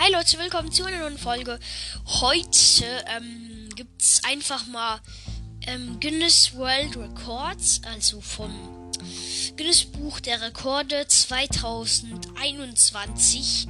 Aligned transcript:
Hi 0.00 0.12
Leute, 0.12 0.38
willkommen 0.38 0.70
zu 0.70 0.84
einer 0.84 1.00
neuen 1.00 1.18
Folge. 1.18 1.58
Heute 2.06 2.84
ähm, 3.16 3.68
gibt 3.74 4.00
es 4.00 4.22
einfach 4.22 4.64
mal 4.68 5.00
ähm, 5.66 5.98
Guinness 5.98 6.54
World 6.54 6.96
Records, 6.96 7.80
also 7.84 8.20
vom 8.20 8.52
Guinness 9.56 9.86
Buch 9.86 10.20
der 10.20 10.40
Rekorde 10.40 11.04
2021. 11.08 13.66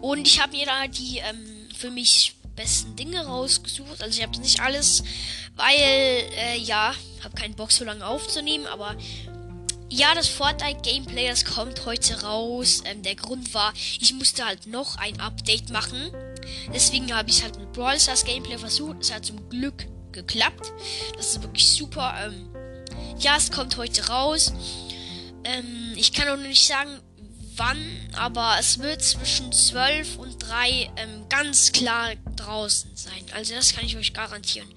Und 0.00 0.26
ich 0.26 0.42
habe 0.42 0.56
mir 0.56 0.66
da 0.66 0.88
die 0.88 1.18
ähm, 1.18 1.68
für 1.72 1.92
mich 1.92 2.34
besten 2.56 2.96
Dinge 2.96 3.24
rausgesucht. 3.24 4.02
Also 4.02 4.18
ich 4.18 4.26
habe 4.26 4.36
nicht 4.40 4.60
alles, 4.60 5.04
weil, 5.54 5.78
äh, 5.78 6.58
ja, 6.58 6.96
habe 7.22 7.36
keinen 7.36 7.54
Bock 7.54 7.70
so 7.70 7.84
lange 7.84 8.04
aufzunehmen, 8.04 8.66
aber 8.66 8.96
ja, 9.90 10.14
das 10.14 10.28
Fortnite-Gameplay, 10.28 11.28
das 11.28 11.44
kommt 11.44 11.84
heute 11.84 12.22
raus. 12.22 12.82
Ähm, 12.84 13.02
der 13.02 13.16
Grund 13.16 13.52
war, 13.54 13.72
ich 14.00 14.14
musste 14.14 14.44
halt 14.44 14.66
noch 14.66 14.96
ein 14.96 15.20
Update 15.20 15.70
machen. 15.70 16.12
Deswegen 16.72 17.14
habe 17.14 17.28
ich 17.28 17.42
halt 17.42 17.58
mit 17.58 17.72
Brawl 17.72 17.98
Stars 17.98 18.24
Gameplay 18.24 18.56
versucht. 18.56 18.98
Es 19.00 19.12
hat 19.12 19.24
zum 19.26 19.48
Glück 19.48 19.86
geklappt. 20.12 20.72
Das 21.16 21.30
ist 21.32 21.42
wirklich 21.42 21.68
super. 21.68 22.14
Ähm, 22.24 22.50
ja, 23.18 23.36
es 23.36 23.50
kommt 23.50 23.76
heute 23.76 24.06
raus. 24.06 24.52
Ähm, 25.44 25.92
ich 25.96 26.12
kann 26.12 26.28
auch 26.28 26.36
noch 26.36 26.46
nicht 26.46 26.66
sagen, 26.66 27.00
wann, 27.56 28.08
aber 28.16 28.56
es 28.58 28.78
wird 28.78 29.02
zwischen 29.02 29.52
12 29.52 30.18
und 30.18 30.38
3 30.38 30.90
ähm, 30.96 31.28
ganz 31.28 31.72
klar 31.72 32.12
draußen 32.36 32.90
sein. 32.94 33.24
Also 33.34 33.54
das 33.54 33.74
kann 33.74 33.84
ich 33.84 33.96
euch 33.96 34.12
garantieren. 34.12 34.68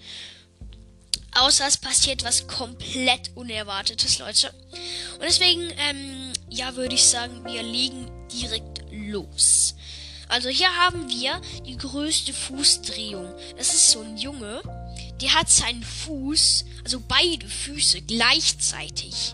Außer 1.35 1.67
es 1.67 1.77
passiert 1.77 2.23
was 2.23 2.47
komplett 2.47 3.31
Unerwartetes, 3.35 4.19
Leute. 4.19 4.53
Und 5.13 5.23
deswegen, 5.23 5.71
ähm, 5.77 6.33
ja, 6.49 6.75
würde 6.75 6.95
ich 6.95 7.05
sagen, 7.05 7.43
wir 7.45 7.63
legen 7.63 8.09
direkt 8.31 8.83
los. 8.91 9.75
Also 10.29 10.49
hier 10.49 10.75
haben 10.77 11.09
wir 11.09 11.39
die 11.65 11.77
größte 11.77 12.33
Fußdrehung. 12.33 13.33
Das 13.57 13.73
ist 13.73 13.91
so 13.91 14.01
ein 14.01 14.17
Junge, 14.17 14.61
der 15.21 15.33
hat 15.33 15.49
seinen 15.49 15.83
Fuß, 15.83 16.65
also 16.83 17.01
beide 17.07 17.47
Füße 17.47 18.01
gleichzeitig 18.01 19.33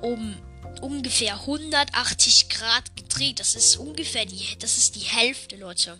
um 0.00 0.36
ungefähr 0.80 1.34
180 1.34 2.48
Grad 2.48 2.96
gedreht. 2.96 3.40
Das 3.40 3.54
ist 3.54 3.76
ungefähr 3.76 4.26
die, 4.26 4.56
das 4.58 4.76
ist 4.76 4.96
die 4.96 5.00
Hälfte, 5.00 5.56
Leute. 5.56 5.98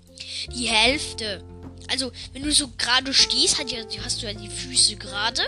Die 0.55 0.69
Hälfte 0.69 1.43
also, 1.89 2.13
wenn 2.33 2.43
du 2.43 2.53
so 2.53 2.69
gerade 2.77 3.15
stehst, 3.15 3.59
hast 3.59 4.23
du 4.23 4.27
ja 4.27 4.33
die 4.33 4.49
Füße 4.49 4.97
gerade. 4.97 5.43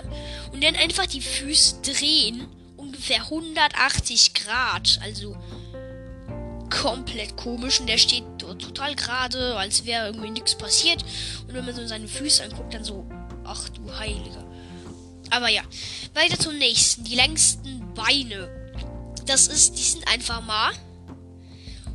Und 0.53 0.63
dann 0.63 0.77
einfach 0.77 1.07
die 1.07 1.21
Füße 1.21 1.83
drehen. 1.83 2.47
Ungefähr 2.77 3.23
180 3.23 4.35
Grad. 4.35 4.99
Also 5.03 5.37
komplett 6.71 7.37
komisch. 7.37 7.81
Und 7.81 7.89
der 7.89 7.99
steht 7.99 8.25
total 8.39 8.95
gerade, 8.95 9.57
als 9.57 9.85
wäre 9.85 10.07
irgendwie 10.07 10.31
nichts 10.31 10.57
passiert. 10.57 11.03
Und 11.47 11.55
wenn 11.55 11.65
man 11.65 11.75
so 11.75 11.87
seine 11.87 12.09
Füße 12.09 12.45
anguckt, 12.45 12.73
dann 12.73 12.85
so, 12.85 13.05
ach 13.45 13.69
du 13.71 13.99
Heilige. 13.99 14.45
Aber 15.31 15.49
ja, 15.49 15.63
weiter 16.15 16.39
zum 16.39 16.57
nächsten. 16.59 17.05
Die 17.05 17.15
längsten 17.17 17.93
Beine. 17.95 18.49
Das 19.27 19.49
ist, 19.49 19.79
die 19.79 19.83
sind 19.83 20.09
einfach 20.09 20.43
mal 20.43 20.73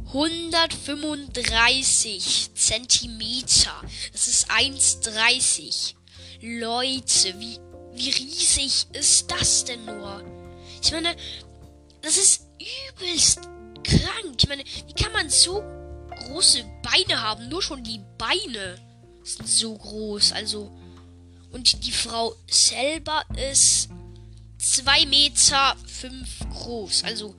135 0.07 2.51
Zentimeter. 2.53 3.73
Das 4.11 4.27
ist 4.27 4.49
1,30. 4.49 5.93
Leute, 6.41 7.39
wie, 7.39 7.59
wie 7.93 8.09
riesig 8.09 8.87
ist 8.93 9.31
das 9.31 9.63
denn 9.65 9.85
nur? 9.85 10.23
Ich 10.81 10.91
meine, 10.91 11.15
das 12.01 12.17
ist 12.17 12.47
übelst 12.91 13.41
krank. 13.83 14.35
Ich 14.37 14.47
meine, 14.47 14.63
wie 14.63 14.93
kann 14.93 15.11
man 15.11 15.29
so 15.29 15.61
große 16.09 16.63
Beine 16.83 17.21
haben? 17.21 17.49
Nur 17.49 17.61
schon 17.61 17.83
die 17.83 18.01
Beine 18.17 18.79
sind 19.23 19.47
so 19.47 19.75
groß. 19.75 20.31
Also, 20.33 20.71
und 21.51 21.85
die 21.85 21.91
Frau 21.91 22.35
selber 22.47 23.23
ist 23.51 23.89
2 24.59 25.05
Meter 25.07 25.75
5 25.87 26.39
groß. 26.51 27.03
Also, 27.05 27.35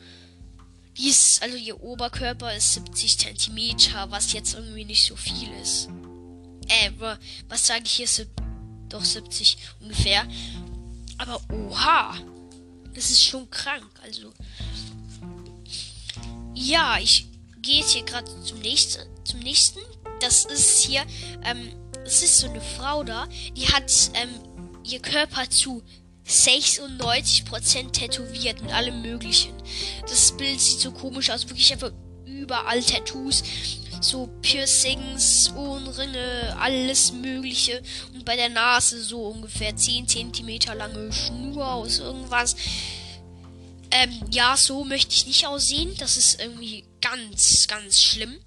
die 0.97 1.09
ist, 1.09 1.43
also 1.43 1.57
ihr 1.57 1.81
Oberkörper 1.83 2.55
ist 2.55 2.75
70 2.75 3.19
Zentimeter, 3.19 4.11
was 4.11 4.33
jetzt 4.33 4.55
irgendwie 4.55 4.85
nicht 4.85 5.07
so 5.07 5.17
viel 5.17 5.51
ist. 5.63 5.89
Äh, 6.69 6.91
was 7.49 7.67
sage 7.67 7.83
ich 7.85 7.93
hier? 7.93 8.27
Doch 8.89 9.05
70 9.05 9.59
ungefähr. 9.81 10.27
Aber 11.19 11.41
oha, 11.51 12.17
das 12.95 13.11
ist 13.11 13.23
schon 13.23 13.51
krank. 13.51 13.89
Also, 14.03 14.33
ja, 16.55 16.99
ich 16.99 17.27
gehe 17.61 17.81
jetzt 17.81 17.91
hier 17.91 18.05
gerade 18.05 18.31
zum 18.43 18.59
nächsten, 18.61 19.03
zum 19.25 19.41
nächsten. 19.41 19.81
Das 20.21 20.45
ist 20.47 20.85
hier, 20.85 21.05
ähm, 21.45 21.73
es 22.05 22.23
ist 22.23 22.39
so 22.39 22.49
eine 22.49 22.61
Frau 22.61 23.03
da, 23.03 23.29
die 23.55 23.69
hat 23.69 23.93
ähm, 24.15 24.31
ihr 24.85 25.01
Körper 25.01 25.49
zu 25.51 25.83
96% 26.29 27.93
tätowiert 27.93 28.61
und 28.61 28.71
allem 28.71 29.03
möglichen. 29.03 29.53
Das 30.03 30.37
Bild 30.37 30.61
sieht 30.61 30.81
so 30.81 30.91
komisch 30.91 31.31
aus, 31.31 31.49
wirklich 31.49 31.73
einfach 31.73 31.93
überall 32.25 32.83
Tattoos. 32.83 33.43
So 34.01 34.29
Piercings, 34.43 35.53
Ohrenringe, 35.57 36.55
alles 36.61 37.13
mögliche. 37.13 37.83
Und 38.13 38.25
bei 38.25 38.37
der 38.37 38.51
Nase 38.51 39.03
so 39.03 39.29
ungefähr 39.29 39.75
10 39.75 40.07
cm 40.07 40.59
lange 40.77 41.11
Schnur 41.13 41.67
aus 41.67 41.99
irgendwas. 42.01 42.57
Ähm, 43.91 44.21
ja, 44.31 44.57
so 44.57 44.85
möchte 44.85 45.15
ich 45.15 45.27
nicht 45.27 45.47
aussehen. 45.47 45.95
Das 45.99 46.17
ist 46.17 46.41
irgendwie 46.41 46.85
ganz, 47.01 47.67
ganz 47.69 48.03
schlimm. 48.03 48.39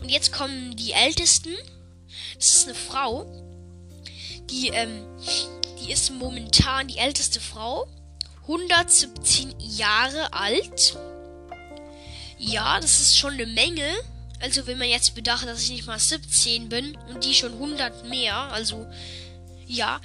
Und 0.00 0.10
jetzt 0.10 0.32
kommen 0.32 0.74
die 0.76 0.92
Ältesten. 0.92 1.54
Das 2.34 2.56
ist 2.56 2.64
eine 2.66 2.74
Frau, 2.74 3.24
die, 4.50 4.68
ähm, 4.68 5.04
die 5.80 5.92
ist 5.92 6.10
momentan 6.10 6.88
die 6.88 6.98
älteste 6.98 7.40
Frau. 7.40 7.86
117 8.42 9.54
Jahre 9.58 10.32
alt. 10.32 10.96
Ja, 12.38 12.80
das 12.80 13.00
ist 13.00 13.18
schon 13.18 13.34
eine 13.34 13.46
Menge. 13.46 13.88
Also 14.40 14.66
wenn 14.66 14.78
man 14.78 14.88
jetzt 14.88 15.14
bedacht, 15.14 15.46
dass 15.46 15.62
ich 15.62 15.70
nicht 15.70 15.86
mal 15.86 15.98
17 15.98 16.68
bin 16.68 16.96
und 17.08 17.24
die 17.24 17.34
schon 17.34 17.54
100 17.54 18.08
mehr. 18.08 18.36
Also 18.36 18.86
ja. 19.66 20.00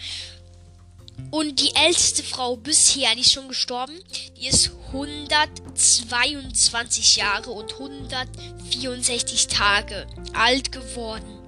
Und 1.29 1.59
die 1.59 1.75
älteste 1.75 2.23
Frau 2.23 2.55
bisher, 2.55 3.13
die 3.15 3.21
ist 3.21 3.33
schon 3.33 3.47
gestorben, 3.47 3.93
die 4.38 4.47
ist 4.47 4.71
122 4.88 7.17
Jahre 7.17 7.51
und 7.51 7.73
164 7.73 9.45
Tage 9.47 10.07
alt 10.33 10.71
geworden. 10.71 11.41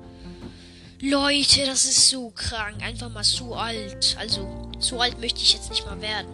Leute, 1.04 1.66
das 1.66 1.84
ist 1.84 2.10
so 2.10 2.30
krank. 2.30 2.82
Einfach 2.82 3.10
mal 3.10 3.26
so 3.26 3.56
alt. 3.56 4.16
Also, 4.18 4.72
so 4.80 5.02
alt 5.02 5.20
möchte 5.20 5.42
ich 5.42 5.52
jetzt 5.52 5.70
nicht 5.70 5.86
mal 5.86 6.02
werden. 6.02 6.30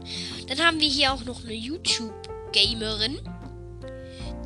Dann 0.46 0.60
haben 0.60 0.80
wir 0.80 0.88
hier 0.88 1.12
auch 1.12 1.24
noch 1.26 1.44
eine 1.44 1.56
YouTube-Gamerin. 1.56 3.20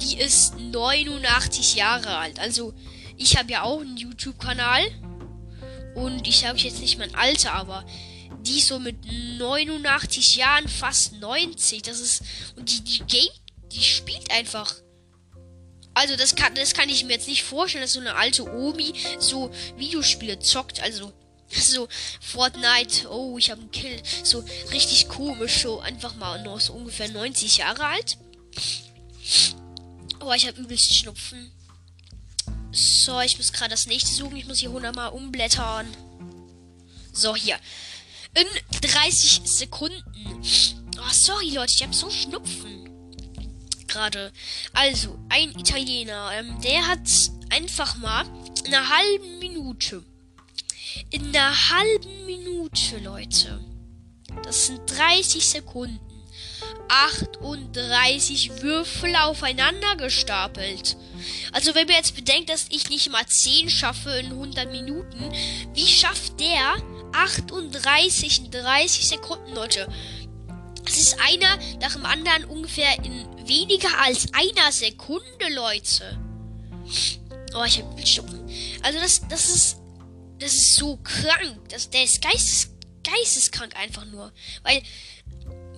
Die 0.02 0.18
ist 0.18 0.58
89 0.58 1.76
Jahre 1.76 2.16
alt. 2.16 2.40
Also, 2.40 2.74
ich 3.18 3.36
habe 3.36 3.52
ja 3.52 3.64
auch 3.64 3.82
einen 3.82 3.98
YouTube-Kanal. 3.98 4.84
Und 5.96 6.26
ich 6.26 6.40
sage 6.40 6.60
jetzt 6.60 6.80
nicht 6.80 6.98
mein 6.98 7.14
Alter, 7.16 7.52
aber 7.54 7.86
die 8.44 8.62
so 8.62 8.80
mit 8.80 8.96
89 9.38 10.38
Jahren, 10.38 10.70
fast 10.70 11.20
90. 11.20 11.82
Das 11.82 12.00
ist. 12.00 12.24
Und 12.56 12.72
die, 12.72 12.82
die 12.82 13.04
Game, 13.08 13.30
die 13.74 13.84
spielt 13.84 14.32
einfach 14.32 14.74
also 15.94 16.16
das 16.16 16.36
kann, 16.36 16.56
das 16.56 16.74
kann 16.74 16.90
ich 16.90 17.04
mir 17.04 17.14
jetzt 17.14 17.28
nicht 17.28 17.44
vorstellen, 17.44 17.84
dass 17.84 17.94
so 17.94 18.00
eine 18.00 18.16
alte 18.16 18.44
Omi 18.52 18.94
so 19.20 19.52
Videospiele 19.78 20.40
zockt. 20.40 20.82
Also 20.82 21.14
so 21.50 21.88
Fortnite, 22.20 23.10
oh, 23.10 23.38
ich 23.38 23.52
habe 23.52 23.62
einen 23.62 23.72
Kill. 23.72 24.02
So 24.24 24.44
richtig 24.72 25.08
komisch, 25.08 25.62
so 25.62 25.80
einfach 25.80 26.16
mal 26.16 26.42
noch 26.44 26.60
so 26.60 26.74
ungefähr 26.74 27.10
90 27.10 27.58
Jahre 27.58 27.86
alt. 27.86 28.18
Oh, 30.20 30.32
ich 30.34 30.48
habe 30.48 30.60
übelst 30.60 30.96
Schnupfen. 30.96 31.52
So, 32.72 33.20
ich 33.22 33.38
muss 33.38 33.54
gerade 33.54 33.70
das 33.70 33.86
nächste 33.86 34.12
suchen. 34.12 34.38
Ich 34.38 34.48
muss 34.48 34.60
hier 34.60 34.70
100 34.70 34.96
Mal 34.96 35.10
umblättern. 35.10 35.86
So, 37.12 37.36
hier. 37.36 37.60
In 38.34 38.48
30 38.82 39.42
Sekunden. 39.44 40.42
Oh, 40.98 41.12
sorry, 41.12 41.52
Leute, 41.52 41.74
ich 41.74 41.84
habe 41.84 41.94
so 41.94 42.10
Schnupfen 42.10 42.83
gerade. 43.94 44.32
Also, 44.74 45.18
ein 45.30 45.52
Italiener, 45.52 46.32
ähm, 46.34 46.60
der 46.62 46.88
hat 46.88 47.08
einfach 47.50 47.96
mal 47.98 48.26
in 48.66 48.74
einer 48.74 48.90
halben 48.90 49.40
Minute. 49.40 50.04
In 51.12 51.30
einer 51.30 51.70
halben 51.70 52.26
Minute, 52.26 52.98
Leute. 53.00 53.64
Das 54.44 54.68
sind 54.68 54.82
30 54.88 55.46
Sekunden. 55.46 56.00
38 56.90 58.62
Würfel 58.62 59.16
aufeinander 59.16 59.96
gestapelt. 59.96 60.98
Also 61.52 61.74
wenn 61.74 61.88
man 61.88 61.96
jetzt 61.96 62.16
bedenkt, 62.16 62.50
dass 62.50 62.68
ich 62.70 62.90
nicht 62.90 63.10
mal 63.10 63.26
10 63.26 63.70
schaffe 63.70 64.10
in 64.12 64.28
100 64.28 64.72
Minuten, 64.72 65.32
wie 65.74 65.88
schafft 65.88 66.40
der 66.40 66.76
38 67.14 68.46
in 68.46 68.52
30 68.52 69.08
Sekunden, 69.08 69.54
Leute? 69.54 69.88
Es 70.94 71.00
ist 71.00 71.20
einer 71.20 71.58
nach 71.82 71.94
dem 71.94 72.06
anderen 72.06 72.46
ungefähr 72.46 73.04
in 73.04 73.48
weniger 73.48 73.90
als 74.00 74.28
einer 74.32 74.72
Sekunde, 74.72 75.50
Leute. 75.50 76.20
Oh, 77.56 77.64
ich 77.64 77.80
habe 77.80 77.96
Bildstoppen. 77.96 78.48
Also 78.84 79.00
das, 79.00 79.28
das 79.28 79.50
ist, 79.50 79.78
das 80.38 80.54
ist 80.54 80.76
so 80.76 80.98
krank. 80.98 81.68
Das, 81.70 81.90
der 81.90 82.04
ist 82.04 82.22
geistes, 82.22 82.70
geisteskrank 83.04 83.76
einfach 83.76 84.06
nur. 84.06 84.32
Weil 84.62 84.84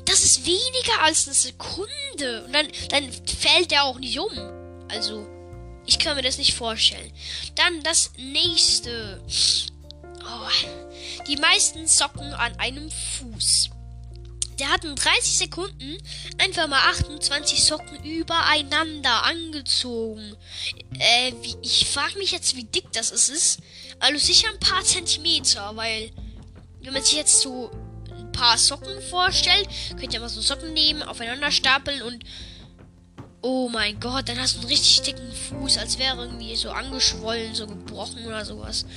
das 0.03 0.21
ist 0.25 0.45
weniger 0.45 1.01
als 1.03 1.27
eine 1.27 1.33
Sekunde. 1.33 2.44
Und 2.45 2.51
dann, 2.53 2.68
dann 2.89 3.09
fällt 3.39 3.71
er 3.71 3.85
auch 3.85 4.00
nicht 4.00 4.19
um. 4.19 4.38
Also, 4.89 5.25
ich 5.85 5.97
kann 5.97 6.18
mir 6.18 6.23
das 6.23 6.38
nicht 6.38 6.56
vorstellen. 6.56 7.13
Dann 7.56 7.81
das 7.83 8.11
nächste. 8.18 9.23
Oh, 10.25 11.23
die 11.25 11.38
meisten 11.38 11.88
Socken 11.88 12.33
an 12.33 12.53
einem 12.59 12.91
Fuß. 12.91 13.69
Der 14.60 14.69
hat 14.69 14.86
in 14.86 14.96
30 14.96 15.38
Sekunden 15.38 15.98
einfach 16.38 16.68
mal 16.68 16.80
28 16.90 17.63
Socken 17.63 18.04
übereinander 18.04 19.24
angezogen. 19.24 20.36
Äh, 20.98 21.34
wie, 21.42 21.56
ich 21.62 21.88
frage 21.88 22.18
mich 22.18 22.31
jetzt, 22.31 22.56
wie 22.56 22.63
dick 22.63 22.92
das 22.94 23.12
ist. 23.12 23.60
Also 24.00 24.18
sicher 24.19 24.48
ein 24.50 24.60
paar 24.60 24.84
Zentimeter, 24.84 25.75
weil 25.75 26.12
wenn 26.81 26.94
man 26.94 27.04
sich 27.04 27.18
jetzt 27.18 27.42
so 27.42 27.72
ein 28.18 28.31
paar 28.31 28.57
Socken 28.57 29.02
vorstellt, 29.10 29.68
könnt 30.00 30.13
ihr 30.13 30.19
mal 30.19 30.30
so 30.30 30.42
Socken 30.42 30.74
nehmen, 30.74 31.04
aufeinander 31.04 31.52
stapeln 31.52 32.02
und 32.02 32.24
Oh 33.48 33.69
mein 33.69 34.00
Gott, 34.00 34.28
dann 34.28 34.40
hast 34.40 34.56
du 34.56 34.62
einen 34.62 34.69
richtig 34.69 35.04
dicken 35.04 35.31
Fuß, 35.31 35.78
als 35.78 36.00
wäre 36.00 36.18
irgendwie 36.18 36.56
so 36.56 36.72
angeschwollen, 36.72 37.54
so 37.54 37.68
gebrochen 37.68 38.25
oder 38.25 38.44
sowas. 38.44 38.88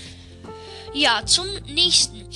Ja, 0.95 1.27
zum 1.27 1.47
nächsten. 1.67 2.27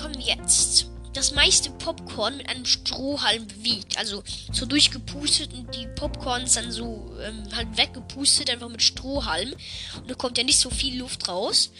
Kommen 0.00 0.14
wir 0.14 0.36
jetzt 0.36 0.89
das 1.12 1.32
meiste 1.32 1.70
Popcorn 1.70 2.36
mit 2.36 2.48
einem 2.48 2.64
Strohhalm 2.64 3.46
bewegt. 3.46 3.98
Also 3.98 4.22
so 4.52 4.66
durchgepustet 4.66 5.52
und 5.52 5.74
die 5.74 5.86
Popcorns 5.88 6.54
dann 6.54 6.70
so 6.70 7.12
ähm, 7.20 7.44
halt 7.54 7.76
weggepustet, 7.76 8.50
einfach 8.50 8.68
mit 8.68 8.82
Strohhalm. 8.82 9.54
Und 9.96 10.10
da 10.10 10.14
kommt 10.14 10.38
ja 10.38 10.44
nicht 10.44 10.58
so 10.58 10.70
viel 10.70 10.98
Luft 10.98 11.28
raus. 11.28 11.70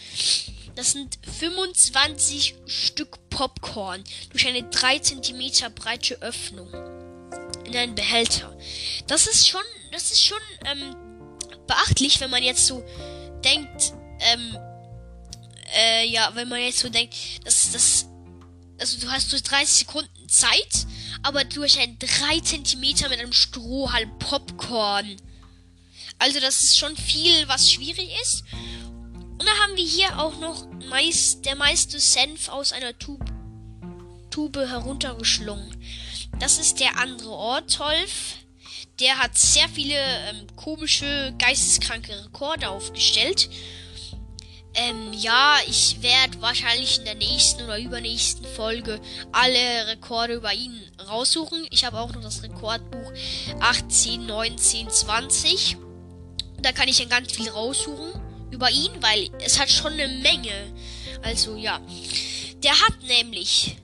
Das 0.75 0.91
sind 0.91 1.17
25 1.39 2.55
Stück 2.65 3.29
Popcorn 3.29 4.03
durch 4.29 4.47
eine 4.47 4.63
3 4.63 4.99
cm 4.99 5.73
breite 5.75 6.21
Öffnung 6.21 6.69
in 7.65 7.75
einen 7.75 7.95
Behälter. 7.95 8.55
Das 9.07 9.27
ist 9.27 9.47
schon, 9.47 9.61
das 9.91 10.11
ist 10.11 10.23
schon 10.23 10.37
ähm, 10.65 10.95
beachtlich, 11.67 12.19
wenn 12.19 12.29
man 12.29 12.43
jetzt 12.43 12.65
so 12.65 12.83
denkt, 13.43 13.93
ähm, 14.19 14.57
äh, 15.75 16.07
ja, 16.07 16.31
wenn 16.35 16.49
man 16.49 16.61
jetzt 16.61 16.79
so 16.79 16.89
denkt, 16.89 17.15
dass 17.45 17.71
das 17.71 18.07
also 18.81 18.99
du 18.99 19.11
hast 19.11 19.31
durch 19.31 19.43
30 19.43 19.85
Sekunden 19.85 20.27
Zeit, 20.27 20.87
aber 21.21 21.43
durch 21.43 21.79
ein 21.79 21.97
3 21.99 22.39
cm 22.39 22.81
mit 22.81 23.19
einem 23.19 23.31
Strohhalm 23.31 24.17
Popcorn. 24.17 25.17
Also 26.17 26.39
das 26.39 26.61
ist 26.61 26.79
schon 26.79 26.97
viel, 26.97 27.47
was 27.47 27.71
schwierig 27.71 28.09
ist. 28.21 28.43
Und 28.51 29.45
dann 29.45 29.57
haben 29.59 29.77
wir 29.77 29.85
hier 29.85 30.19
auch 30.19 30.39
noch 30.39 30.67
meist, 30.89 31.45
der 31.45 31.55
meiste 31.55 31.99
Senf 31.99 32.49
aus 32.49 32.73
einer 32.73 32.97
Tube, 32.97 33.25
Tube 34.31 34.57
heruntergeschlungen. 34.57 35.77
Das 36.39 36.57
ist 36.57 36.79
der 36.79 36.97
andere 36.97 37.29
Ortolf. 37.29 38.37
Der 38.99 39.19
hat 39.19 39.37
sehr 39.37 39.69
viele 39.69 39.95
ähm, 39.95 40.47
komische, 40.55 41.35
geisteskranke 41.37 42.25
Rekorde 42.25 42.69
aufgestellt. 42.69 43.47
Ähm, 44.73 45.11
ja, 45.13 45.57
ich 45.67 46.01
werde 46.01 46.41
wahrscheinlich 46.41 46.99
in 46.99 47.05
der 47.05 47.15
nächsten 47.15 47.63
oder 47.63 47.77
übernächsten 47.77 48.45
Folge 48.45 49.01
alle 49.31 49.87
Rekorde 49.87 50.35
über 50.35 50.53
ihn 50.53 50.81
raussuchen. 51.09 51.67
Ich 51.71 51.83
habe 51.83 51.99
auch 51.99 52.13
noch 52.13 52.21
das 52.21 52.41
Rekordbuch 52.41 53.11
18, 53.59 54.25
19, 54.25 54.89
20. 54.89 55.77
Da 56.61 56.71
kann 56.71 56.87
ich 56.87 56.99
dann 56.99 57.09
ganz 57.09 57.33
viel 57.33 57.49
raussuchen 57.49 58.13
über 58.51 58.69
ihn, 58.69 58.91
weil 59.01 59.29
es 59.43 59.59
hat 59.59 59.69
schon 59.69 59.93
eine 59.93 60.07
Menge. 60.07 60.73
Also 61.21 61.55
ja. 61.55 61.81
Der 62.63 62.79
hat 62.79 63.01
nämlich 63.07 63.77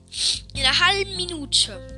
in 0.54 0.62
einer 0.62 0.80
halben 0.80 1.16
Minute 1.16 1.97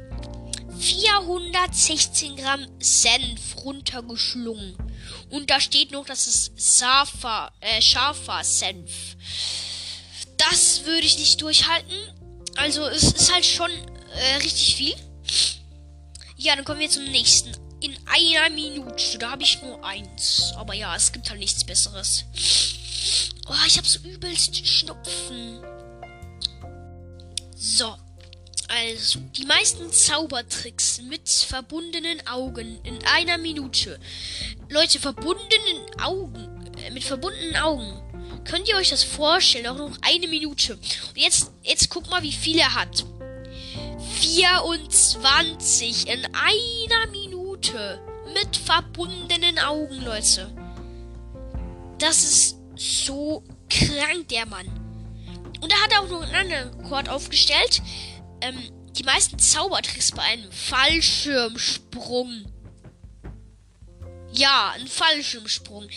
416 0.80 2.38
Gramm 2.38 2.66
Senf 2.80 3.58
runtergeschlungen. 3.64 4.76
Und 5.30 5.50
da 5.50 5.60
steht 5.60 5.92
noch, 5.92 6.06
dass 6.06 6.28
es 6.28 6.52
Safa, 6.56 7.52
äh, 7.60 7.82
scharfer 7.82 8.44
Senf. 8.44 9.18
Das 10.38 10.86
würde 10.86 11.06
ich 11.06 11.20
nicht 11.20 11.42
durchhalten. 11.42 11.98
Also 12.56 12.88
es 12.88 13.04
ist 13.04 13.34
halt 13.34 13.46
schon 13.46 13.72
äh, 13.72 14.36
richtig 14.38 14.76
viel. 14.76 14.96
Ja, 16.38 16.56
dann 16.56 16.64
kommen 16.64 16.80
wir 16.80 16.90
zum 16.90 17.04
nächsten. 17.06 17.52
In 17.82 17.96
einer 18.08 18.50
Minute. 18.50 19.18
Da 19.20 19.32
habe 19.32 19.44
ich 19.44 19.62
nur 19.62 19.84
eins. 19.84 20.54
Aber 20.56 20.74
ja, 20.74 20.96
es 20.96 21.12
gibt 21.12 21.30
halt 21.30 21.40
nichts 21.40 21.64
Besseres. 21.64 22.26
Oh, 23.48 23.66
ich 23.68 23.78
habe 23.78 23.88
so 23.88 24.00
übelst 24.00 24.66
Schnupfen. 24.66 25.62
So. 27.56 27.96
Also, 28.80 29.20
die 29.36 29.46
meisten 29.46 29.92
Zaubertricks 29.92 31.02
mit 31.02 31.28
verbundenen 31.28 32.26
Augen 32.28 32.80
in 32.84 32.98
einer 33.14 33.38
Minute. 33.38 34.00
Leute, 34.70 35.00
verbundenen 35.00 36.00
Augen, 36.02 36.72
äh, 36.86 36.90
mit 36.92 37.04
verbundenen 37.04 37.58
Augen. 37.58 38.02
Könnt 38.46 38.70
ihr 38.70 38.78
euch 38.78 38.92
das 38.92 39.04
vorstellen? 39.04 39.68
Auch 39.68 39.76
noch 39.76 39.98
eine 40.02 40.30
Minute. 40.30 40.76
Und 40.76 41.18
jetzt, 41.18 41.52
jetzt 41.62 41.90
guck 41.90 42.10
mal, 42.10 42.24
wie 42.24 42.32
viel 42.32 42.58
er 42.58 42.74
hat. 42.74 43.06
24 44.14 46.08
in 46.08 46.26
einer 46.34 47.12
Minute. 47.12 48.00
Mit 48.34 48.56
verbundenen 48.56 49.60
Augen, 49.60 50.06
Leute. 50.06 50.56
Das 51.98 52.24
ist 52.24 52.58
so 52.78 53.44
krank, 53.70 54.30
der 54.30 54.46
Mann. 54.46 54.68
Und 55.60 55.70
da 55.70 55.76
hat 55.84 55.92
er 55.92 56.04
auch 56.04 56.08
noch 56.08 56.22
einen 56.22 56.36
anderen 56.36 56.82
Rekord 56.82 57.10
aufgestellt 57.10 57.82
ähm, 58.42 58.72
die 58.92 59.04
meisten 59.04 59.40
Zaubertricks 59.40 60.12
bei 60.12 60.24
einem 60.24 60.52
Fallschirmsprung. 60.52 62.46
Ja, 64.32 64.74
ein 64.76 64.88
Fallschirmsprung. 64.88 65.90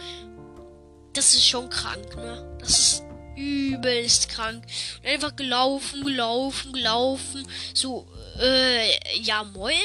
das 1.12 1.34
ist 1.34 1.46
schon 1.46 1.68
krank, 1.70 2.16
ne? 2.16 2.56
Das 2.60 2.78
ist 2.78 3.02
übelst 3.36 4.28
krank. 4.28 4.64
Und 5.02 5.08
einfach 5.08 5.34
gelaufen, 5.36 6.04
gelaufen, 6.04 6.72
gelaufen. 6.72 7.46
So, 7.74 8.06
äh, 8.38 9.20
ja, 9.20 9.44
moin. 9.44 9.76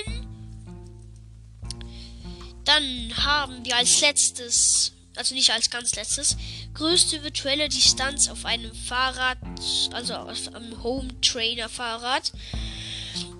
Dann 2.63 3.11
haben 3.17 3.63
wir 3.63 3.77
als 3.77 4.01
letztes, 4.01 4.93
also 5.15 5.35
nicht 5.35 5.51
als 5.51 5.69
ganz 5.69 5.95
letztes, 5.95 6.35
größte 6.73 7.23
virtuelle 7.23 7.69
Distanz 7.69 8.27
auf 8.27 8.43
einem 8.43 8.73
Fahrrad, 8.73 9.37
also 9.93 10.15
auf 10.15 10.47
einem 10.53 10.81
Home 10.83 11.21
Trainer 11.21 11.69
Fahrrad. 11.69 12.31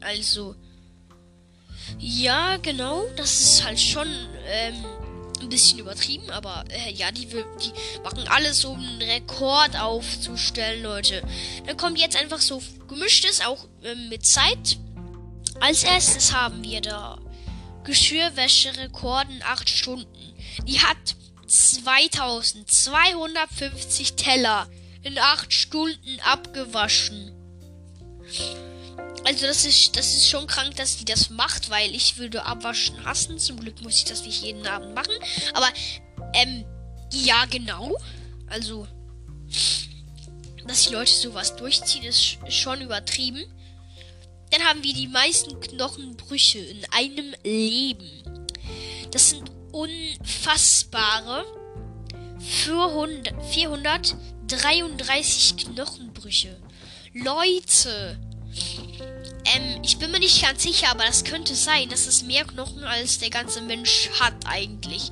Also, 0.00 0.56
ja, 1.98 2.56
genau. 2.56 3.04
Das 3.16 3.40
ist 3.40 3.64
halt 3.64 3.78
schon 3.78 4.08
ähm, 4.46 4.74
ein 5.40 5.48
bisschen 5.48 5.78
übertrieben, 5.78 6.28
aber 6.30 6.64
äh, 6.70 6.92
ja, 6.92 7.12
die, 7.12 7.26
die 7.26 7.72
machen 8.02 8.26
alles, 8.28 8.64
um 8.64 8.78
einen 8.78 9.02
Rekord 9.02 9.78
aufzustellen, 9.78 10.82
Leute. 10.82 11.22
Dann 11.66 11.76
kommt 11.76 11.98
jetzt 11.98 12.16
einfach 12.16 12.40
so 12.40 12.60
gemischtes, 12.88 13.40
auch 13.40 13.66
äh, 13.82 13.94
mit 13.94 14.26
Zeit. 14.26 14.78
Als 15.60 15.84
erstes 15.84 16.32
haben 16.32 16.64
wir 16.64 16.80
da 16.80 17.20
Geschirrwäsche-Rekorden 17.84 19.42
8 19.42 19.68
Stunden. 19.68 20.34
Die 20.66 20.80
hat 20.80 20.96
2250 21.46 24.14
Teller 24.14 24.66
in 25.02 25.18
8 25.18 25.52
Stunden 25.52 26.18
abgewaschen. 26.20 27.32
Also 29.24 29.46
das 29.46 29.66
ist, 29.66 29.96
das 29.96 30.14
ist 30.14 30.30
schon 30.30 30.46
krank, 30.46 30.76
dass 30.76 30.96
die 30.96 31.04
das 31.04 31.28
macht, 31.28 31.68
weil 31.68 31.94
ich 31.94 32.16
würde 32.16 32.46
abwaschen 32.46 33.04
hassen. 33.04 33.38
Zum 33.38 33.60
Glück 33.60 33.82
muss 33.82 33.96
ich 33.96 34.04
das 34.04 34.24
nicht 34.24 34.42
jeden 34.42 34.66
Abend 34.66 34.94
machen. 34.94 35.12
Aber, 35.52 35.68
ähm, 36.32 36.64
ja, 37.12 37.44
genau. 37.44 37.98
Also, 38.48 38.88
dass 40.66 40.86
die 40.86 40.94
Leute 40.94 41.12
sowas 41.12 41.54
durchziehen, 41.56 42.04
ist 42.04 42.38
schon 42.48 42.80
übertrieben. 42.80 43.44
Dann 44.50 44.62
haben 44.62 44.82
wir 44.82 44.94
die 44.94 45.08
meisten 45.08 45.60
Knochenbrüche 45.60 46.58
in 46.58 46.84
einem 46.90 47.34
Leben. 47.44 48.10
Das 49.12 49.30
sind 49.30 49.50
unfassbare 49.72 51.44
400, 52.40 54.16
433 54.48 55.56
Knochenbrüche. 55.56 56.56
Leute, 57.12 58.18
ähm, 59.44 59.80
ich 59.82 59.98
bin 59.98 60.10
mir 60.10 60.18
nicht 60.18 60.42
ganz 60.42 60.62
sicher, 60.62 60.90
aber 60.90 61.04
das 61.04 61.24
könnte 61.24 61.54
sein, 61.54 61.88
dass 61.88 62.06
es 62.06 62.22
mehr 62.22 62.44
Knochen 62.44 62.84
als 62.84 63.18
der 63.18 63.30
ganze 63.30 63.62
Mensch 63.62 64.10
hat 64.18 64.34
eigentlich. 64.46 65.10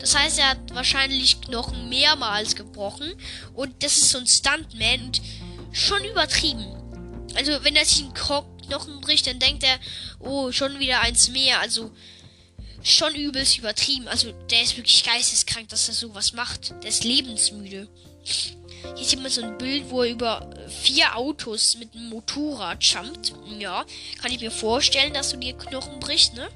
Das 0.00 0.16
heißt, 0.16 0.38
er 0.38 0.50
hat 0.50 0.74
wahrscheinlich 0.74 1.40
Knochen 1.40 1.88
mehrmals 1.88 2.56
gebrochen 2.56 3.14
und 3.54 3.82
das 3.82 3.96
ist 3.96 4.10
so 4.10 4.18
ein 4.18 4.26
Stuntman 4.26 5.06
und 5.06 5.22
schon 5.72 6.04
übertrieben. 6.04 6.66
Also, 7.34 7.64
wenn 7.64 7.76
er 7.76 7.84
sich 7.84 8.04
einen 8.04 8.14
Knochen 8.66 9.00
bricht, 9.00 9.26
dann 9.26 9.38
denkt 9.38 9.62
er, 9.62 9.78
oh, 10.20 10.52
schon 10.52 10.78
wieder 10.78 11.00
eins 11.00 11.28
mehr. 11.28 11.60
Also, 11.60 11.90
schon 12.82 13.14
übelst 13.14 13.58
übertrieben. 13.58 14.08
Also, 14.08 14.32
der 14.50 14.62
ist 14.62 14.76
wirklich 14.76 15.04
geisteskrank, 15.04 15.68
dass 15.68 15.88
er 15.88 15.94
sowas 15.94 16.32
macht. 16.32 16.74
Der 16.82 16.90
ist 16.90 17.04
lebensmüde. 17.04 17.88
Hier 18.96 19.04
sieht 19.04 19.20
man 19.22 19.30
so 19.30 19.42
ein 19.42 19.58
Bild, 19.58 19.90
wo 19.90 20.02
er 20.02 20.10
über 20.10 20.50
vier 20.82 21.16
Autos 21.16 21.76
mit 21.76 21.94
einem 21.94 22.10
Motorrad 22.10 22.84
jumpt. 22.84 23.32
Ja, 23.58 23.84
kann 24.20 24.32
ich 24.32 24.40
mir 24.40 24.50
vorstellen, 24.50 25.14
dass 25.14 25.30
du 25.30 25.38
dir 25.38 25.56
Knochen 25.56 26.00
brichst, 26.00 26.34
ne? 26.34 26.48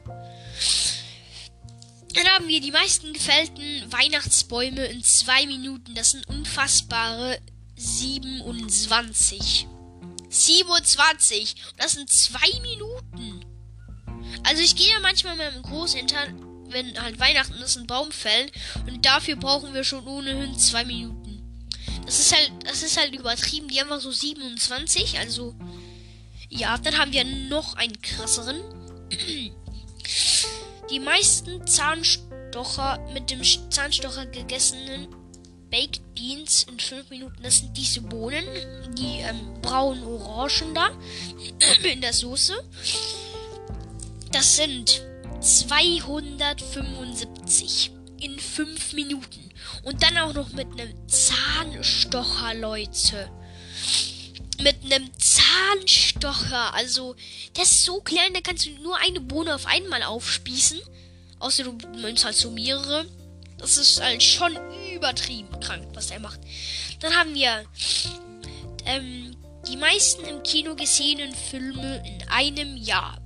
Dann 2.14 2.26
haben 2.28 2.48
wir 2.48 2.60
die 2.60 2.72
meisten 2.72 3.12
gefällten 3.12 3.92
Weihnachtsbäume 3.92 4.86
in 4.86 5.02
zwei 5.02 5.46
Minuten. 5.46 5.94
Das 5.94 6.10
sind 6.12 6.28
unfassbare 6.28 7.38
27. 7.76 9.66
27. 10.46 11.56
Das 11.76 11.92
sind 11.92 12.10
zwei 12.10 12.60
Minuten. 12.60 13.44
Also 14.44 14.62
ich 14.62 14.76
gehe 14.76 14.90
ja 14.90 15.00
manchmal 15.00 15.36
mit 15.36 15.52
meinem 15.52 15.62
Großeltern, 15.62 16.70
wenn 16.70 17.00
halt 17.00 17.18
Weihnachten 17.18 17.54
ist, 17.54 17.76
einen 17.76 17.86
Baum 17.86 18.12
fällen. 18.12 18.50
Und 18.86 19.04
dafür 19.04 19.36
brauchen 19.36 19.74
wir 19.74 19.84
schon 19.84 20.06
ohnehin 20.06 20.58
zwei 20.58 20.84
Minuten. 20.84 21.42
Das 22.04 22.18
ist 22.18 22.34
halt, 22.34 22.50
das 22.64 22.82
ist 22.82 22.96
halt 22.96 23.14
übertrieben. 23.14 23.68
Die 23.68 23.80
haben 23.80 23.90
einfach 23.92 24.02
so 24.02 24.12
27. 24.12 25.18
Also, 25.18 25.54
ja, 26.48 26.78
dann 26.78 26.96
haben 26.98 27.12
wir 27.12 27.24
noch 27.24 27.74
einen 27.74 28.00
krasseren. 28.00 28.60
Die 30.90 31.00
meisten 31.00 31.66
Zahnstocher 31.66 32.98
mit 33.12 33.30
dem 33.30 33.42
Zahnstocher 33.70 34.24
gegessenen 34.26 35.08
Baked 35.70 36.14
Beans 36.14 36.64
in 36.64 36.78
5 36.78 37.10
Minuten. 37.10 37.42
Das 37.42 37.58
sind 37.58 37.76
diese 37.76 38.00
Bohnen, 38.00 38.44
die 38.96 39.18
ähm, 39.20 39.60
braunen 39.60 40.04
Orangen 40.04 40.74
da 40.74 40.90
in 41.84 42.00
der 42.00 42.12
Soße. 42.12 42.54
Das 44.32 44.56
sind 44.56 45.02
275 45.40 47.92
in 48.20 48.38
5 48.38 48.92
Minuten. 48.94 49.50
Und 49.82 50.02
dann 50.02 50.16
auch 50.18 50.34
noch 50.34 50.52
mit 50.52 50.68
einem 50.72 50.92
Zahnstocher, 51.08 52.54
Leute. 52.54 53.30
Mit 54.60 54.76
einem 54.84 55.10
Zahnstocher. 55.18 56.74
Also, 56.74 57.16
der 57.56 57.64
ist 57.64 57.84
so 57.84 58.00
klein, 58.00 58.34
da 58.34 58.40
kannst 58.40 58.66
du 58.66 58.70
nur 58.82 58.96
eine 58.96 59.20
Bohne 59.20 59.54
auf 59.54 59.66
einmal 59.66 60.02
aufspießen. 60.02 60.80
Außer 61.38 61.62
du 61.64 61.78
nimmst 61.96 62.24
halt 62.24 62.34
so 62.34 62.50
mehrere. 62.50 63.06
Das 63.58 63.76
ist 63.76 64.00
halt 64.00 64.22
schon 64.22 64.56
übertrieben 64.94 65.60
krank, 65.60 65.86
was 65.94 66.10
er 66.10 66.20
macht. 66.20 66.40
Dann 67.00 67.14
haben 67.14 67.34
wir 67.34 67.64
ähm, 68.86 69.36
die 69.66 69.76
meisten 69.76 70.24
im 70.24 70.42
Kino 70.42 70.74
gesehenen 70.74 71.34
Filme 71.34 72.02
in 72.06 72.26
einem 72.28 72.76
Jahr. 72.76 73.20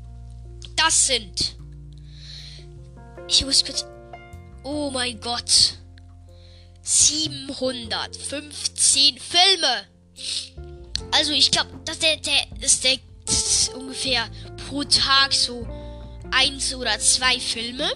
Das 0.76 1.06
sind. 1.06 1.56
Ich 3.28 3.44
muss 3.44 3.64
kurz. 3.64 3.86
Oh 4.64 4.90
mein 4.90 5.20
Gott. 5.20 5.78
715 6.82 9.18
Filme. 9.18 9.86
Also 11.12 11.32
ich 11.32 11.50
glaube, 11.50 11.70
dass 11.84 11.98
der, 11.98 12.16
der 12.16 12.46
ist 12.60 12.84
der 12.84 12.96
ist 13.28 13.72
ungefähr 13.74 14.28
pro 14.68 14.82
Tag 14.84 15.32
so 15.32 15.66
eins 16.30 16.74
oder 16.74 16.98
zwei 16.98 17.38
Filme. 17.38 17.88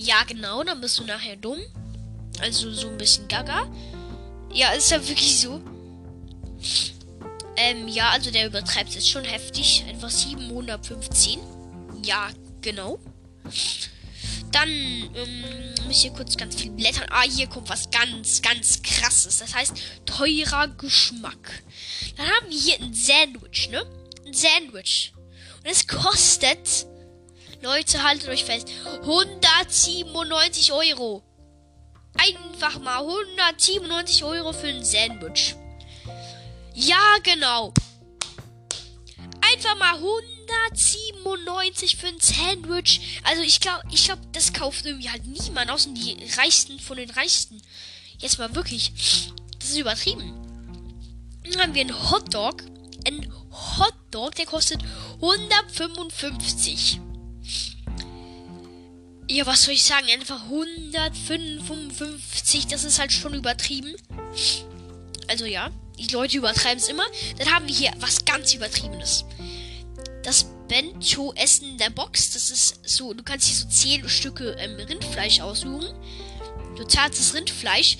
Ja, 0.00 0.22
genau, 0.22 0.62
dann 0.62 0.80
bist 0.80 1.00
du 1.00 1.04
nachher 1.04 1.34
dumm. 1.34 1.58
Also 2.40 2.72
so 2.72 2.88
ein 2.88 2.98
bisschen 2.98 3.26
gaga. 3.26 3.68
Ja, 4.54 4.70
ist 4.70 4.92
ja 4.92 5.08
wirklich 5.08 5.40
so. 5.40 5.60
Ähm, 7.56 7.88
ja, 7.88 8.10
also 8.10 8.30
der 8.30 8.46
übertreibt 8.46 8.94
es 8.94 9.08
schon 9.08 9.24
heftig. 9.24 9.84
Einfach 9.88 10.08
715. 10.08 11.40
Ja, 12.04 12.28
genau. 12.60 13.00
Dann 14.52 14.68
ähm, 14.68 15.74
muss 15.84 15.96
ich 15.96 16.02
hier 16.02 16.12
kurz 16.12 16.36
ganz 16.36 16.54
viel 16.54 16.70
blättern. 16.70 17.08
Ah, 17.10 17.22
hier 17.22 17.48
kommt 17.48 17.68
was 17.68 17.90
ganz, 17.90 18.40
ganz 18.40 18.80
krasses. 18.82 19.38
Das 19.38 19.52
heißt, 19.52 19.74
teurer 20.06 20.68
Geschmack. 20.68 21.64
Dann 22.16 22.26
haben 22.26 22.48
wir 22.48 22.56
hier 22.58 22.80
ein 22.80 22.94
Sandwich, 22.94 23.68
ne? 23.70 23.84
Ein 24.24 24.32
Sandwich. 24.32 25.12
Und 25.64 25.66
es 25.66 25.88
kostet, 25.88 26.86
Leute, 27.60 28.02
haltet 28.02 28.28
euch 28.28 28.44
fest, 28.44 28.68
197 29.02 30.72
Euro. 30.72 31.22
Einfach 32.16 32.78
mal 32.80 32.98
197 32.98 34.24
Euro 34.24 34.52
für 34.52 34.68
ein 34.68 34.84
Sandwich. 34.84 35.54
Ja, 36.74 37.16
genau. 37.22 37.72
Einfach 39.40 39.76
mal 39.78 39.94
100 39.94 40.38
197 40.54 41.96
für 41.96 42.08
ein 42.08 42.20
Sandwich. 42.20 43.20
Also 43.24 43.42
ich 43.42 43.60
glaube, 43.60 43.82
ich 43.90 44.04
glaube, 44.04 44.22
das 44.32 44.52
kauft 44.52 44.86
irgendwie 44.86 45.10
halt 45.10 45.26
niemand, 45.26 45.70
außer 45.70 45.90
die 45.90 46.16
Reichsten 46.36 46.78
von 46.78 46.96
den 46.96 47.10
Reichsten. 47.10 47.60
Jetzt 48.18 48.38
mal 48.38 48.54
wirklich. 48.54 48.92
Das 49.58 49.70
ist 49.70 49.78
übertrieben. 49.78 50.34
Dann 51.44 51.60
haben 51.62 51.74
wir 51.74 51.82
einen 51.82 52.10
Hotdog. 52.10 52.62
Ein 53.06 53.32
Hotdog, 53.78 54.34
der 54.34 54.46
kostet 54.46 54.82
155. 55.20 57.00
Ja, 59.30 59.46
was 59.46 59.64
soll 59.64 59.74
ich 59.74 59.84
sagen? 59.84 60.06
Einfach 60.10 60.44
155. 60.44 62.68
Das 62.68 62.84
ist 62.84 62.98
halt 62.98 63.12
schon 63.12 63.34
übertrieben. 63.34 63.94
Also 65.26 65.44
ja, 65.44 65.70
die 65.98 66.10
Leute 66.14 66.38
übertreiben 66.38 66.78
es 66.78 66.88
immer. 66.88 67.04
Dann 67.36 67.52
haben 67.52 67.68
wir 67.68 67.74
hier 67.74 67.92
was 67.98 68.24
ganz 68.24 68.54
Übertriebenes. 68.54 69.26
Das 70.22 70.46
Bento-Essen 70.68 71.76
der 71.76 71.90
Box. 71.90 72.32
Das 72.32 72.50
ist 72.50 72.80
so, 72.88 73.12
du 73.12 73.22
kannst 73.22 73.48
hier 73.48 73.56
so 73.56 73.68
10 73.68 74.08
Stücke 74.08 74.56
ähm, 74.58 74.76
Rindfleisch 74.76 75.40
aussuchen. 75.40 75.92
Zahlst 76.86 77.18
das 77.20 77.34
Rindfleisch. 77.34 77.98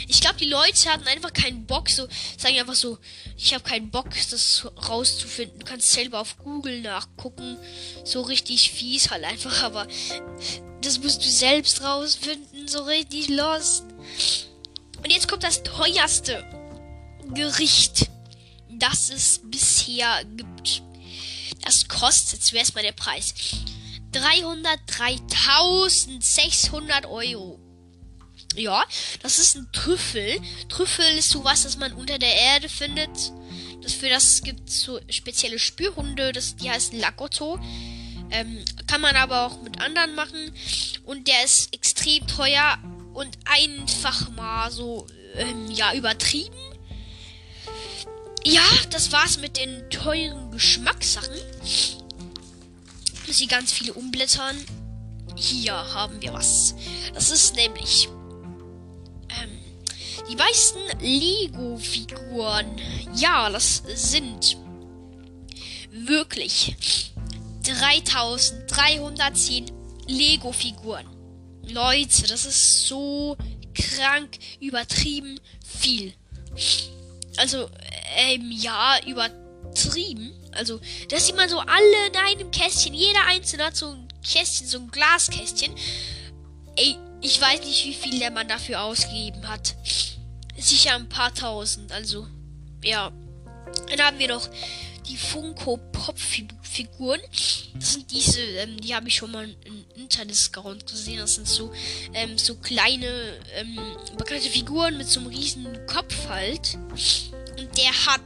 Ich 0.07 0.22
glaube, 0.22 0.38
die 0.38 0.50
Leute 0.50 0.89
hatten 0.89 1.07
einfach 1.07 1.33
keinen 1.33 1.65
Bock, 1.65 1.89
so 1.89 2.07
sagen 2.38 2.60
einfach 2.60 2.75
so, 2.75 3.00
ich 3.38 3.53
habe 3.53 3.63
keinen 3.63 3.89
Bock, 3.89 4.10
das 4.31 4.67
rauszufinden. 4.89 5.60
Du 5.60 5.65
kannst 5.65 5.91
selber 5.91 6.19
auf 6.19 6.38
Google 6.38 6.81
nachgucken. 6.81 7.57
So 8.03 8.22
richtig 8.22 8.72
fies 8.72 9.12
halt 9.12 9.24
einfach, 9.24 9.63
aber 9.63 9.88
das 10.81 11.00
musst 11.00 11.24
du 11.24 11.29
selbst 11.29 11.81
rausfinden, 11.81 12.67
so 12.67 12.83
richtig 12.83 13.29
lost. 13.29 13.86
Und 14.98 15.12
jetzt 15.12 15.27
kommt 15.27 15.43
das 15.43 15.63
teuerste 15.63 16.43
Gericht, 17.33 18.10
das 18.69 19.10
es 19.10 19.41
bisher 19.43 20.24
gibt. 20.25 20.83
Das 21.62 21.88
kostet 21.88 22.44
zuerst 22.44 22.75
mal 22.75 22.83
der 22.83 22.92
Preis. 22.92 23.33
303.600 24.11 27.09
Euro. 27.09 27.62
Ja, 28.55 28.83
das 29.22 29.39
ist 29.39 29.55
ein 29.55 29.68
Trüffel. 29.72 30.39
Trüffel 30.70 31.05
ist 31.18 31.29
sowas, 31.29 31.63
das 31.63 31.77
man 31.77 31.94
unter 31.94 32.20
der 32.20 32.35
Erde 32.35 32.70
findet. 32.70 33.31
Das 33.81 33.94
für 33.94 34.09
das 34.09 34.42
gibt 34.44 34.70
so 34.70 35.00
spezielle 35.09 35.59
Spürhunde, 35.59 36.31
das, 36.31 36.55
die 36.55 36.70
heißen 36.70 37.00
Lakotto. 37.00 37.59
Ähm, 38.31 38.63
kann 38.87 39.01
man 39.01 39.16
aber 39.16 39.46
auch 39.46 39.61
mit 39.61 39.81
anderen 39.81 40.16
machen. 40.16 40.53
Und 41.03 41.27
der 41.27 41.44
ist 41.44 41.74
extrem 41.74 42.25
teuer 42.27 42.77
und 43.13 43.37
einfach 43.46 44.29
mal 44.31 44.72
so, 44.72 45.07
ähm, 45.35 45.70
ja, 45.72 45.94
übertrieben. 45.94 46.55
Ja, 48.46 48.63
das 48.89 49.11
war's 49.11 49.37
mit 49.37 49.57
den 49.57 49.89
teuren 49.89 50.51
Geschmackssachen. 50.51 51.37
Ich 53.25 53.48
ganz 53.48 53.72
viele 53.72 53.94
umblättern. 53.94 54.55
Hier 55.35 55.74
haben 55.74 56.22
wir 56.22 56.33
was. 56.33 56.75
Das 57.13 57.31
ist 57.31 57.55
nämlich 57.55 58.07
die 60.29 60.36
meisten 60.36 60.79
Lego-Figuren, 61.00 62.68
ja, 63.16 63.50
das 63.50 63.81
sind 63.96 64.57
wirklich 65.92 66.75
3310 67.64 69.72
Lego-Figuren. 70.07 71.05
Leute, 71.68 72.27
das 72.27 72.46
ist 72.46 72.88
so 72.88 73.36
krank 73.74 74.38
übertrieben 74.59 75.40
viel. 75.66 76.14
Also, 77.38 77.70
ähm, 78.16 78.51
ja, 78.51 79.00
übertrieben. 79.07 80.33
Also, 80.51 80.79
das 81.09 81.25
sieht 81.25 81.36
man 81.36 81.50
so 81.50 81.57
alle 81.59 82.07
in 82.07 82.16
einem 82.16 82.51
Kästchen. 82.51 82.94
Jeder 82.94 83.25
einzelne 83.27 83.66
hat 83.66 83.75
so 83.75 83.90
ein 83.92 84.07
Kästchen, 84.24 84.68
so 84.68 84.77
ein 84.79 84.92
Glaskästchen. 84.92 85.74
Ey, 86.75 86.96
ich 87.24 87.42
weiß 87.42 87.62
nicht, 87.62 87.86
wie 87.86 87.94
viel 87.94 88.20
der 88.20 88.31
Mann 88.31 88.48
dafür 88.48 88.83
ausgegeben 88.83 89.48
hat 89.48 89.75
sicher 90.57 90.96
ein 90.96 91.07
paar 91.09 91.33
tausend. 91.33 91.92
Also, 91.92 92.27
ja. 92.83 93.12
Dann 93.90 94.01
haben 94.01 94.20
wir 94.20 94.27
noch 94.27 94.48
die 95.07 95.18
Funko 95.18 95.77
Pop 95.92 96.20
Figuren. 96.20 97.20
Das 97.75 97.94
sind 97.94 98.12
diese, 98.12 98.42
ähm, 98.42 98.79
die 98.79 98.94
habe 98.96 99.07
ich 99.07 99.16
schon 99.16 99.31
mal 99.31 99.50
im 99.66 99.83
Internet-Account 99.96 100.86
gesehen. 100.86 101.18
Das 101.18 101.33
sind 101.36 101.48
so, 101.48 101.74
ähm, 102.14 102.38
so 102.38 102.53
kleine, 102.55 103.40
ähm, 103.55 103.79
bekannte 104.18 104.50
Figuren 104.50 104.98
mit 104.98 105.07
so 105.07 105.20
einem 105.20 105.29
riesen 105.29 105.86
Kopf 105.88 106.29
halt. 106.29 106.75
Und 106.75 107.77
der 107.77 108.05
hat 108.05 108.22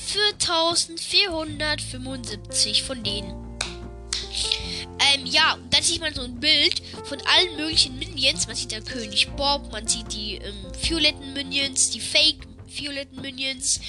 4475 0.00 2.82
von 2.82 3.02
denen. 3.02 3.51
Ähm, 5.12 5.26
ja, 5.26 5.54
und 5.54 5.72
dann 5.72 5.82
sieht 5.82 6.00
man 6.00 6.14
so 6.14 6.22
ein 6.22 6.40
Bild 6.40 6.82
von 7.04 7.20
allen 7.22 7.56
möglichen 7.56 7.98
Minions. 7.98 8.46
Man 8.46 8.56
sieht 8.56 8.72
den 8.72 8.84
König 8.84 9.28
Bob, 9.36 9.70
man 9.72 9.86
sieht 9.86 10.12
die 10.12 10.36
ähm, 10.36 10.72
violetten 10.80 11.32
Minions, 11.32 11.90
die 11.90 12.00
Fake 12.00 12.46
violetten 12.66 13.20
Minions. 13.20 13.80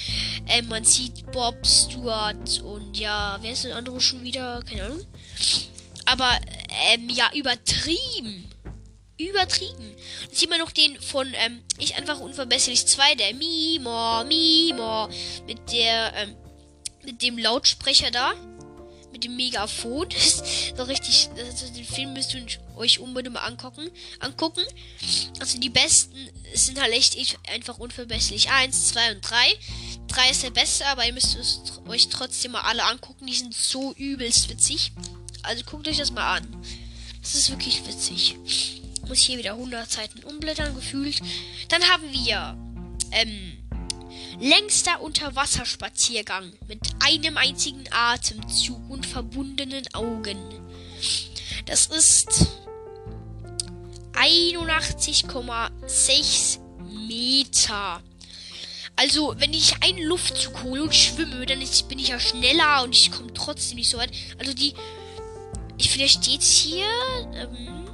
Ähm, 0.48 0.68
man 0.68 0.84
sieht 0.84 1.30
Bob, 1.32 1.66
Stuart 1.66 2.60
und 2.60 2.98
ja, 2.98 3.38
wer 3.40 3.52
ist 3.52 3.64
der 3.64 3.76
andere 3.76 4.00
schon 4.00 4.22
wieder? 4.22 4.62
Keine 4.68 4.84
Ahnung. 4.84 5.00
Aber, 6.06 6.38
ähm, 6.92 7.08
ja, 7.08 7.30
übertrieben. 7.34 8.50
Übertrieben. 9.16 9.94
Dann 10.26 10.34
sieht 10.34 10.50
man 10.50 10.58
noch 10.58 10.72
den 10.72 11.00
von, 11.00 11.26
ähm, 11.34 11.62
ich 11.78 11.94
einfach 11.94 12.20
unverbesserlich 12.20 12.86
2, 12.86 13.14
der 13.14 13.34
Mimo, 13.34 14.24
Mimo, 14.24 15.08
mit 15.46 15.72
der, 15.72 16.12
ähm, 16.16 16.36
mit 17.04 17.22
dem 17.22 17.38
Lautsprecher 17.38 18.10
da 18.10 18.34
mit 19.14 19.22
dem 19.22 19.36
Megafon. 19.36 20.08
so 20.76 20.82
richtig, 20.82 21.30
also 21.36 21.72
den 21.72 21.84
Film 21.84 22.12
müsst 22.14 22.34
ihr 22.34 22.44
euch 22.76 22.98
unbedingt 22.98 23.34
mal 23.34 23.44
angucken. 23.44 23.88
angucken. 24.18 24.64
Also 25.38 25.58
die 25.60 25.70
besten 25.70 26.16
sind 26.52 26.80
halt 26.80 26.92
echt 26.92 27.38
einfach 27.48 27.78
unverbesserlich. 27.78 28.50
Eins, 28.50 28.88
zwei 28.88 29.14
und 29.14 29.20
drei. 29.22 29.54
Drei 30.08 30.30
ist 30.30 30.42
der 30.42 30.50
beste, 30.50 30.84
aber 30.86 31.06
ihr 31.06 31.12
müsst 31.12 31.36
es 31.36 31.60
euch 31.86 32.08
trotzdem 32.08 32.52
mal 32.52 32.62
alle 32.62 32.82
angucken. 32.84 33.26
Die 33.26 33.34
sind 33.34 33.54
so 33.54 33.92
übelst 33.94 34.50
witzig. 34.50 34.90
Also 35.44 35.62
guckt 35.64 35.86
euch 35.86 35.98
das 35.98 36.10
mal 36.10 36.38
an. 36.38 36.62
Das 37.22 37.36
ist 37.36 37.50
wirklich 37.50 37.86
witzig. 37.86 38.36
Muss 39.06 39.20
hier 39.20 39.38
wieder 39.38 39.52
100 39.52 39.90
Seiten 39.90 40.24
umblättern, 40.24 40.74
gefühlt. 40.74 41.20
Dann 41.68 41.82
haben 41.84 42.12
wir, 42.12 42.58
ähm, 43.12 43.63
Längster 44.40 45.00
Unterwasserspaziergang 45.00 46.52
mit 46.66 46.80
einem 47.00 47.36
einzigen 47.36 47.84
Atemzug 47.90 48.90
und 48.90 49.06
verbundenen 49.06 49.84
Augen. 49.94 50.38
Das 51.66 51.86
ist 51.86 52.48
81,6 54.14 56.58
Meter. 57.06 58.02
Also, 58.96 59.34
wenn 59.38 59.52
ich 59.52 59.82
einen 59.82 60.04
Luftzug 60.04 60.62
hole 60.62 60.84
und 60.84 60.94
schwimme, 60.94 61.44
dann 61.46 61.60
ist, 61.60 61.88
bin 61.88 61.98
ich 61.98 62.08
ja 62.08 62.20
schneller 62.20 62.84
und 62.84 62.94
ich 62.94 63.10
komme 63.10 63.34
trotzdem 63.34 63.76
nicht 63.76 63.90
so 63.90 63.98
weit. 63.98 64.12
Also 64.38 64.54
die. 64.54 64.74
Ich 65.76 65.90
vielleicht 65.90 66.24
steht 66.24 66.42
hier. 66.42 66.86
Ähm, 67.34 67.84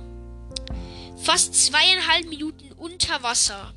fast 1.17 1.55
zweieinhalb 1.55 2.29
Minuten 2.29 2.73
unter 2.73 3.23
Wasser. 3.23 3.73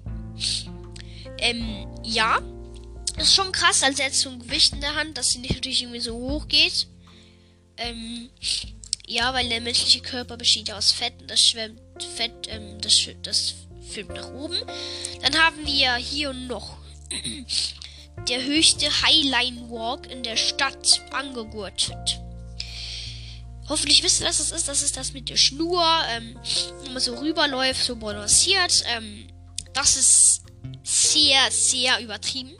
Ähm, 1.37 1.87
ja. 2.03 2.41
Ist 3.17 3.35
schon 3.35 3.51
krass, 3.51 3.83
als 3.83 3.99
er 3.99 4.07
jetzt 4.07 4.21
so 4.21 4.29
ein 4.29 4.39
Gewicht 4.39 4.73
in 4.73 4.81
der 4.81 4.95
Hand, 4.95 5.17
dass 5.17 5.29
sie 5.29 5.39
nicht 5.39 5.53
natürlich 5.53 5.81
irgendwie 5.83 5.99
so 5.99 6.15
hoch 6.15 6.47
geht. 6.47 6.87
Ähm, 7.77 8.29
ja, 9.05 9.33
weil 9.33 9.49
der 9.49 9.61
menschliche 9.61 10.01
Körper 10.01 10.37
besteht 10.37 10.71
aus 10.71 10.91
Fett 10.91 11.13
und 11.21 11.29
das 11.29 11.45
schwimmt 11.45 11.79
Fett, 12.15 12.47
ähm, 12.47 12.79
das, 12.81 12.99
das 13.21 13.55
schwimmt 13.91 14.13
nach 14.15 14.31
oben. 14.33 14.57
Dann 15.21 15.35
haben 15.35 15.65
wir 15.65 15.95
hier 15.95 16.33
noch 16.33 16.77
der 18.27 18.43
höchste 18.43 18.87
Highline 19.03 19.69
Walk 19.69 20.09
in 20.09 20.23
der 20.23 20.37
Stadt 20.37 21.01
angegurtet. 21.11 22.19
Hoffentlich 23.69 24.03
wisst 24.03 24.21
ihr, 24.21 24.27
was 24.27 24.39
das 24.39 24.51
ist. 24.51 24.67
Das 24.67 24.81
ist 24.81 24.97
das 24.97 25.13
mit 25.13 25.29
der 25.29 25.37
Schnur, 25.37 25.85
ähm, 26.09 26.37
wo 26.83 26.91
man 26.91 26.99
so 26.99 27.15
rüberläuft, 27.15 27.83
so 27.83 27.95
balanciert. 27.95 28.83
Ähm, 28.87 29.27
das 29.73 29.95
ist 29.95 30.43
sehr, 30.83 31.49
sehr 31.49 31.99
übertrieben. 32.01 32.51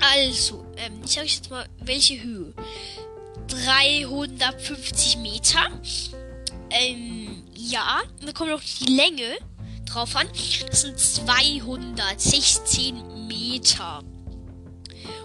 Also, 0.00 0.64
ähm, 0.76 1.00
ich 1.04 1.12
sage 1.12 1.26
euch 1.26 1.36
jetzt 1.36 1.50
mal, 1.50 1.66
welche 1.80 2.22
Höhe. 2.22 2.52
350 3.48 5.18
Meter. 5.18 5.70
Ähm, 6.70 7.42
ja, 7.54 8.02
da 8.24 8.32
kommt 8.32 8.50
noch 8.50 8.62
die 8.62 8.94
Länge 8.94 9.36
drauf 9.86 10.16
an. 10.16 10.26
Das 10.70 10.82
sind 10.82 10.98
216 10.98 13.26
Meter. 13.26 14.02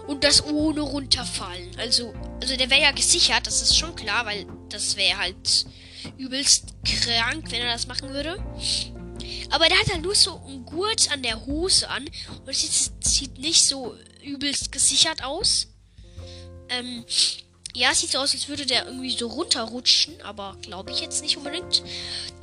Und 0.06 0.24
das 0.24 0.44
ohne 0.44 0.80
runterfallen. 0.80 1.70
Also, 1.78 2.14
also 2.40 2.56
der 2.56 2.70
wäre 2.70 2.82
ja 2.82 2.92
gesichert, 2.92 3.46
das 3.46 3.62
ist 3.62 3.76
schon 3.76 3.94
klar, 3.94 4.26
weil 4.26 4.46
das 4.68 4.96
wäre 4.96 5.18
halt 5.18 5.66
übelst 6.16 6.74
krank, 6.84 7.44
wenn 7.50 7.62
er 7.62 7.72
das 7.72 7.86
machen 7.86 8.10
würde. 8.10 8.36
Aber 9.50 9.68
der 9.68 9.78
hat 9.78 9.92
halt 9.92 10.02
nur 10.02 10.14
so 10.14 10.40
einen 10.46 10.64
Gurt 10.64 11.10
an 11.12 11.22
der 11.22 11.44
Hose 11.46 11.88
an 11.88 12.04
und 12.04 12.48
es 12.48 12.60
sieht, 12.60 13.04
sieht 13.04 13.38
nicht 13.38 13.64
so 13.64 13.94
übelst 14.22 14.72
gesichert 14.72 15.24
aus. 15.24 15.68
Ähm, 16.68 17.04
ja, 17.74 17.94
sieht 17.94 18.10
so 18.10 18.18
aus, 18.18 18.32
als 18.32 18.48
würde 18.48 18.66
der 18.66 18.86
irgendwie 18.86 19.16
so 19.16 19.28
runterrutschen, 19.28 20.20
aber 20.22 20.56
glaube 20.62 20.90
ich 20.90 21.00
jetzt 21.00 21.22
nicht 21.22 21.36
unbedingt. 21.36 21.82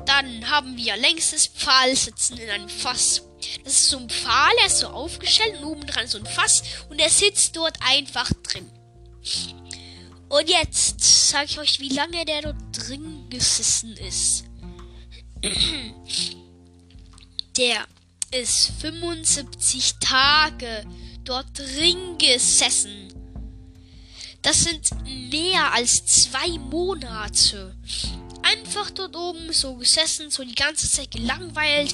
Dann 0.05 0.49
haben 0.49 0.77
wir 0.77 0.95
längstes 0.97 1.47
Pfahlsitzen 1.47 2.37
in 2.37 2.49
einem 2.49 2.69
Fass. 2.69 3.23
Das 3.63 3.73
ist 3.73 3.89
so 3.89 3.97
ein 3.97 4.09
Pfahl, 4.09 4.53
der 4.59 4.67
ist 4.67 4.79
so 4.79 4.87
aufgestellt 4.87 5.57
und 5.57 5.65
oben 5.65 5.85
dran 5.85 6.07
so 6.07 6.17
ein 6.17 6.25
Fass 6.25 6.63
und 6.89 6.99
er 6.99 7.09
sitzt 7.09 7.55
dort 7.55 7.77
einfach 7.81 8.31
drin. 8.43 8.71
Und 10.29 10.49
jetzt 10.49 11.29
sage 11.29 11.45
ich 11.45 11.59
euch, 11.59 11.79
wie 11.79 11.89
lange 11.89 12.25
der 12.25 12.41
dort 12.41 12.57
drin 12.73 13.29
gesessen 13.29 13.95
ist. 13.97 14.45
Der 17.57 17.87
ist 18.31 18.71
75 18.81 19.95
Tage 19.99 20.85
dort 21.27 21.45
drin 21.57 22.17
gesessen. 22.17 23.13
Das 24.41 24.63
sind 24.63 24.89
mehr 25.29 25.73
als 25.73 26.05
zwei 26.05 26.47
Monate. 26.57 27.75
Einfach 28.43 28.89
dort 28.91 29.15
oben 29.15 29.51
so 29.51 29.75
gesessen, 29.75 30.29
so 30.31 30.43
die 30.43 30.55
ganze 30.55 30.89
Zeit 30.89 31.11
gelangweilt. 31.11 31.93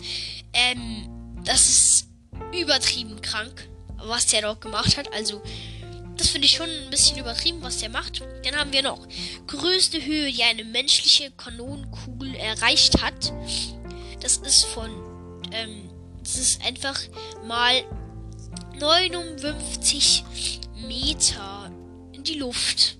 Ähm, 0.53 1.41
das 1.43 1.67
ist 1.67 2.07
übertrieben 2.53 3.19
krank, 3.21 3.67
was 3.97 4.27
der 4.27 4.43
dort 4.43 4.61
gemacht 4.61 4.97
hat. 4.97 5.11
Also, 5.13 5.41
das 6.15 6.27
finde 6.27 6.45
ich 6.45 6.53
schon 6.53 6.69
ein 6.69 6.91
bisschen 6.91 7.17
übertrieben, 7.17 7.61
was 7.61 7.79
der 7.79 7.89
macht. 7.89 8.21
Dann 8.43 8.55
haben 8.55 8.71
wir 8.71 8.83
noch 8.83 9.07
größte 9.47 10.05
Höhe, 10.05 10.31
die 10.31 10.43
eine 10.43 10.63
menschliche 10.63 11.31
Kanonenkugel 11.31 12.35
erreicht 12.35 13.01
hat. 13.01 13.33
Das 14.19 14.37
ist 14.37 14.65
von, 14.65 14.91
ähm, 15.51 15.89
das 16.21 16.35
ist 16.35 16.63
einfach 16.63 16.99
mal 17.45 17.83
59 18.79 20.23
Meter 20.87 21.71
in 22.11 22.23
die 22.23 22.35
Luft. 22.35 22.97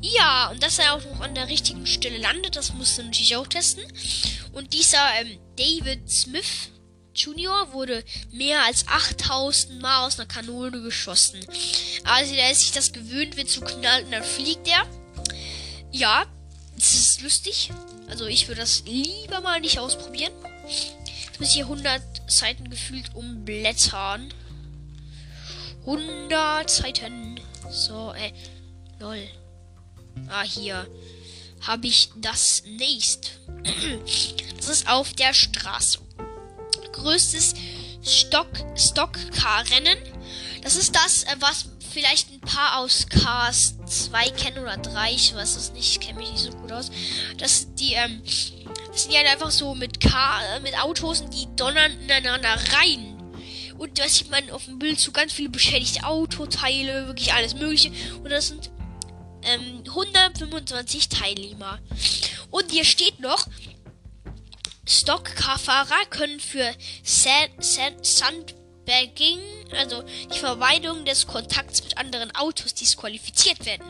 Ja, 0.00 0.50
und 0.50 0.62
dass 0.62 0.78
er 0.78 0.94
auch 0.94 1.04
noch 1.04 1.20
an 1.20 1.34
der 1.34 1.48
richtigen 1.48 1.86
Stelle 1.86 2.18
landet, 2.18 2.56
das 2.56 2.72
musst 2.74 2.98
du 2.98 3.02
natürlich 3.02 3.36
auch 3.36 3.46
testen. 3.46 3.84
Und 4.52 4.72
dieser 4.72 5.04
ähm, 5.20 5.38
David 5.56 6.10
Smith, 6.10 6.70
Junior 7.14 7.72
wurde 7.72 8.04
mehr 8.30 8.62
als 8.64 8.86
8000 8.86 9.80
Mal 9.80 10.06
aus 10.06 10.18
einer 10.18 10.28
Kanone 10.28 10.82
geschossen. 10.82 11.40
Also 12.04 12.34
der 12.34 12.52
ist 12.52 12.60
sich 12.60 12.72
das 12.72 12.92
gewöhnt, 12.92 13.36
es 13.36 13.54
so 13.54 13.62
knallt 13.62 14.04
und 14.04 14.12
dann 14.12 14.22
fliegt 14.22 14.68
er. 14.68 14.86
Ja, 15.92 16.26
das 16.76 16.94
ist 16.94 17.22
lustig. 17.22 17.70
Also 18.08 18.26
ich 18.26 18.48
würde 18.48 18.60
das 18.60 18.82
lieber 18.86 19.40
mal 19.40 19.60
nicht 19.60 19.78
ausprobieren. 19.78 20.32
Jetzt 21.36 21.40
muss 21.40 21.48
ich 21.50 21.56
hier 21.56 21.64
100 21.64 22.02
Seiten 22.28 22.70
gefühlt 22.70 23.14
umblättern. 23.14 24.32
100 25.80 26.70
Seiten. 26.70 27.38
So, 27.70 28.14
äh, 28.14 28.32
lol. 28.98 29.18
Ah, 30.28 30.44
hier 30.44 30.86
habe 31.60 31.88
ich 31.88 32.08
das 32.16 32.62
nächst. 32.64 33.38
Das 34.56 34.68
ist 34.68 34.88
auf 34.88 35.12
der 35.12 35.34
Straße 35.34 35.98
größtes 36.92 37.52
Stock 38.02 38.48
Stockcar-Rennen. 38.74 39.98
Das 40.66 40.74
ist 40.74 40.96
das, 40.96 41.22
äh, 41.22 41.36
was 41.38 41.66
vielleicht 41.92 42.32
ein 42.32 42.40
paar 42.40 42.78
aus 42.80 43.06
Cars 43.08 43.76
2 43.86 44.30
kennen 44.30 44.58
oder 44.58 44.76
3. 44.76 45.12
Ich 45.12 45.32
weiß 45.32 45.54
es 45.54 45.72
nicht, 45.72 45.88
ich 45.92 46.00
kenne 46.00 46.18
mich 46.18 46.32
nicht 46.32 46.42
so 46.42 46.50
gut 46.50 46.72
aus. 46.72 46.90
Das 47.38 47.60
sind 47.60 47.78
die, 47.78 47.92
ähm, 47.92 48.20
das 48.24 49.04
sind 49.04 49.12
ja 49.12 49.20
halt 49.20 49.28
einfach 49.28 49.52
so 49.52 49.76
mit 49.76 50.00
Car, 50.00 50.40
äh, 50.56 50.58
mit 50.58 50.76
Autos 50.76 51.20
und 51.20 51.32
die 51.32 51.46
donnern 51.54 51.92
ineinander 52.00 52.58
rein. 52.80 53.16
Und 53.78 54.00
da 54.00 54.08
sieht 54.08 54.28
man 54.28 54.50
auf 54.50 54.64
dem 54.64 54.80
Bild 54.80 54.98
so 54.98 55.12
ganz 55.12 55.32
viele 55.32 55.50
beschädigte 55.50 56.02
Autoteile, 56.02 57.06
wirklich 57.06 57.32
alles 57.32 57.54
mögliche. 57.54 57.92
Und 58.24 58.30
das 58.30 58.48
sind 58.48 58.72
ähm, 59.44 59.84
125 59.86 61.08
Teilnehmer. 61.10 61.78
Und 62.50 62.72
hier 62.72 62.84
steht 62.84 63.20
noch, 63.20 63.46
Stockcar-Fahrer 64.84 66.06
können 66.10 66.40
für 66.40 66.74
Sandbagging, 68.86 69.40
also 69.72 70.02
die 70.32 70.38
Vermeidung 70.38 71.04
des 71.04 71.26
Kontakts 71.26 71.82
mit 71.82 71.98
anderen 71.98 72.34
Autos, 72.34 72.74
disqualifiziert 72.74 73.66
werden. 73.66 73.86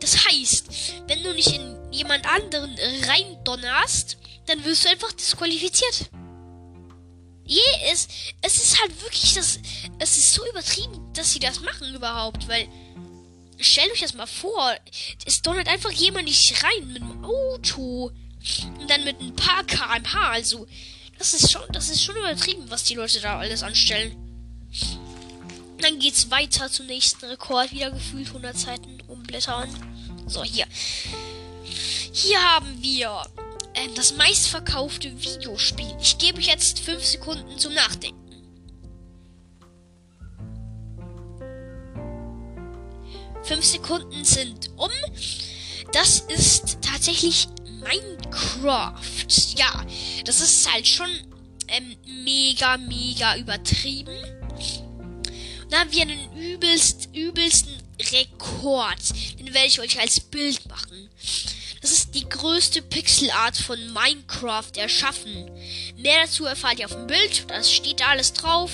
Das 0.00 0.26
heißt, 0.26 0.66
wenn 1.08 1.22
du 1.22 1.34
nicht 1.34 1.52
in 1.52 1.92
jemand 1.92 2.26
anderen 2.26 2.76
reindonnerst, 3.04 4.18
dann 4.46 4.64
wirst 4.64 4.84
du 4.84 4.90
einfach 4.90 5.12
disqualifiziert. 5.12 6.10
Je, 7.44 7.60
es, 7.90 8.08
es 8.42 8.56
ist 8.56 8.80
halt 8.80 9.00
wirklich 9.02 9.34
das, 9.34 9.58
es 9.98 10.16
ist 10.16 10.32
so 10.32 10.46
übertrieben, 10.48 11.12
dass 11.14 11.32
sie 11.32 11.38
das 11.38 11.60
machen 11.60 11.94
überhaupt, 11.94 12.48
weil 12.48 12.68
stellt 13.58 13.92
euch 13.92 14.00
das 14.00 14.14
mal 14.14 14.26
vor, 14.26 14.74
es 15.24 15.42
donnert 15.42 15.68
einfach 15.68 15.92
jemand 15.92 16.26
nicht 16.26 16.62
rein 16.62 16.92
mit 16.92 17.02
dem 17.02 17.24
Auto. 17.24 18.10
Und 18.78 18.90
dann 18.90 19.04
mit 19.04 19.20
ein 19.20 19.34
paar 19.34 19.64
kmh. 19.64 20.30
Also, 20.30 20.68
das 21.18 21.34
ist 21.34 21.50
schon, 21.50 21.62
das 21.72 21.88
ist 21.88 22.04
schon 22.04 22.16
übertrieben, 22.16 22.68
was 22.68 22.84
die 22.84 22.94
Leute 22.94 23.20
da 23.20 23.38
alles 23.38 23.62
anstellen. 23.62 24.25
Dann 25.78 25.98
geht's 25.98 26.30
weiter 26.30 26.70
zum 26.70 26.86
nächsten 26.86 27.26
Rekord. 27.26 27.72
Wieder 27.72 27.90
gefühlt 27.90 28.28
100 28.28 28.58
Seiten 28.58 28.98
umblättern. 29.08 29.68
So, 30.26 30.42
hier. 30.42 30.66
Hier 32.12 32.42
haben 32.42 32.82
wir 32.82 33.22
äh, 33.74 33.88
das 33.94 34.16
meistverkaufte 34.16 35.12
Videospiel. 35.22 35.96
Ich 36.00 36.18
gebe 36.18 36.38
euch 36.38 36.46
jetzt 36.46 36.80
5 36.80 37.04
Sekunden 37.04 37.58
zum 37.58 37.74
Nachdenken. 37.74 38.26
Fünf 43.46 43.64
Sekunden 43.64 44.24
sind 44.24 44.70
um. 44.76 44.90
Das 45.92 46.20
ist 46.20 46.78
tatsächlich 46.82 47.46
Minecraft. 47.80 49.54
Ja, 49.56 49.86
das 50.24 50.40
ist 50.40 50.72
halt 50.72 50.88
schon 50.88 51.08
ähm, 51.68 51.96
mega, 52.24 52.76
mega 52.76 53.36
übertrieben. 53.36 54.16
Da 55.70 55.80
haben 55.80 55.92
wir 55.92 56.02
einen 56.02 56.36
übelst, 56.36 57.08
übelsten 57.14 57.74
Rekord. 58.12 58.98
Den 59.38 59.52
werde 59.52 59.66
ich 59.66 59.80
euch 59.80 59.98
als 59.98 60.20
Bild 60.20 60.66
machen. 60.68 61.08
Das 61.80 61.90
ist 61.90 62.14
die 62.14 62.28
größte 62.28 62.82
Pixelart 62.82 63.56
von 63.56 63.78
Minecraft 63.92 64.72
erschaffen. 64.76 65.50
Mehr 65.96 66.24
dazu 66.24 66.44
erfahrt 66.44 66.78
ihr 66.78 66.86
auf 66.86 66.92
dem 66.92 67.06
Bild. 67.06 67.48
Das 67.48 67.72
steht 67.72 68.00
da 68.00 68.08
alles 68.08 68.32
drauf. 68.32 68.72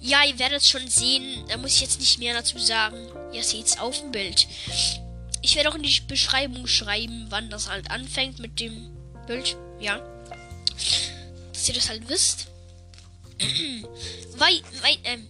Ja, 0.00 0.24
ihr 0.24 0.38
werdet 0.38 0.62
es 0.62 0.68
schon 0.68 0.88
sehen. 0.88 1.44
Da 1.48 1.56
muss 1.56 1.74
ich 1.74 1.80
jetzt 1.80 2.00
nicht 2.00 2.18
mehr 2.18 2.34
dazu 2.34 2.58
sagen. 2.58 3.08
Ihr 3.32 3.42
seht 3.42 3.66
es 3.66 3.78
auf 3.78 4.00
dem 4.00 4.12
Bild. 4.12 4.46
Ich 5.42 5.56
werde 5.56 5.70
auch 5.70 5.74
in 5.74 5.82
die 5.82 6.00
Beschreibung 6.06 6.66
schreiben, 6.66 7.26
wann 7.30 7.50
das 7.50 7.68
halt 7.68 7.90
anfängt 7.90 8.38
mit 8.38 8.60
dem 8.60 8.90
Bild. 9.26 9.56
Ja. 9.80 9.98
Dass 11.52 11.68
ihr 11.68 11.74
das 11.74 11.88
halt 11.88 12.08
wisst. 12.08 12.48
wei, 14.36 14.60
wei, 14.82 14.98
ähm, 15.04 15.28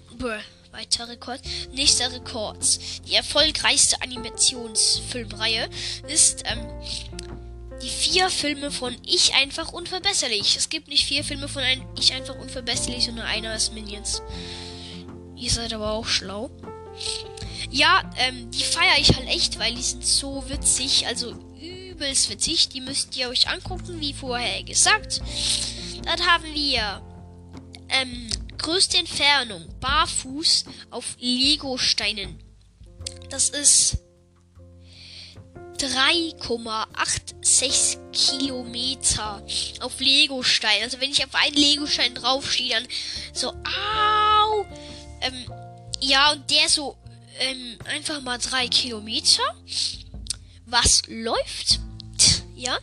weiter 0.75 1.09
Rekord. 1.09 1.41
Nächster 1.73 2.13
Rekord. 2.13 2.79
Die 3.07 3.15
erfolgreichste 3.15 4.01
Animationsfilmreihe 4.03 5.69
ist, 6.09 6.43
ähm, 6.47 6.67
die 7.83 7.89
vier 7.89 8.31
Filme 8.31 8.71
von 8.71 8.97
Ich 9.07 9.35
einfach 9.35 9.73
unverbesserlich. 9.73 10.57
Es 10.57 10.69
gibt 10.69 10.89
nicht 10.89 11.07
vier 11.07 11.25
Filme 11.25 11.49
von 11.49 11.63
ein 11.63 11.87
Ich 11.99 12.13
einfach 12.13 12.37
unverbesserlich, 12.37 13.05
sondern 13.05 13.27
einer 13.27 13.55
ist 13.55 13.73
Minions. 13.73 14.23
Ihr 15.37 15.51
seid 15.51 15.73
aber 15.73 15.93
auch 15.93 16.07
schlau. 16.07 16.51
Ja, 17.71 18.11
ähm, 18.19 18.51
die 18.51 18.63
feiere 18.63 18.99
ich 18.99 19.15
halt 19.15 19.29
echt, 19.29 19.59
weil 19.59 19.75
die 19.75 19.83
sind 19.83 20.05
so 20.05 20.45
witzig. 20.49 21.07
Also 21.07 21.33
übelst 21.61 22.31
witzig. 22.31 22.69
Die 22.69 22.81
müsst 22.81 23.17
ihr 23.17 23.29
euch 23.29 23.49
angucken, 23.49 24.01
wie 24.01 24.13
vorher 24.13 24.63
gesagt. 24.63 25.21
Dann 26.05 26.27
haben 26.27 26.55
wir 26.55 27.03
ähm, 28.01 28.29
größte 28.59 28.99
Entfernung 28.99 29.67
barfuß 29.81 30.67
auf 30.91 31.17
Lego-Steinen. 31.19 32.39
Das 33.31 33.49
ist 33.51 33.99
3,86 35.79 37.99
Kilometer 38.13 39.45
auf 39.81 39.99
Legostein. 40.01 40.83
Also 40.83 41.01
wenn 41.01 41.11
ich 41.11 41.25
auf 41.25 41.35
einen 41.35 41.57
Legostein 41.57 42.15
draufstehe, 42.15 42.71
dann 42.71 42.87
so, 43.33 43.49
au. 43.51 44.67
Ähm, 45.21 45.45
ja, 46.01 46.33
und 46.33 46.51
der 46.51 46.69
so 46.69 46.97
ähm, 47.39 47.79
einfach 47.85 48.21
mal 48.21 48.39
drei 48.39 48.67
Kilometer. 48.69 49.43
Was 50.67 51.03
läuft? 51.07 51.81
Ja. 52.55 52.79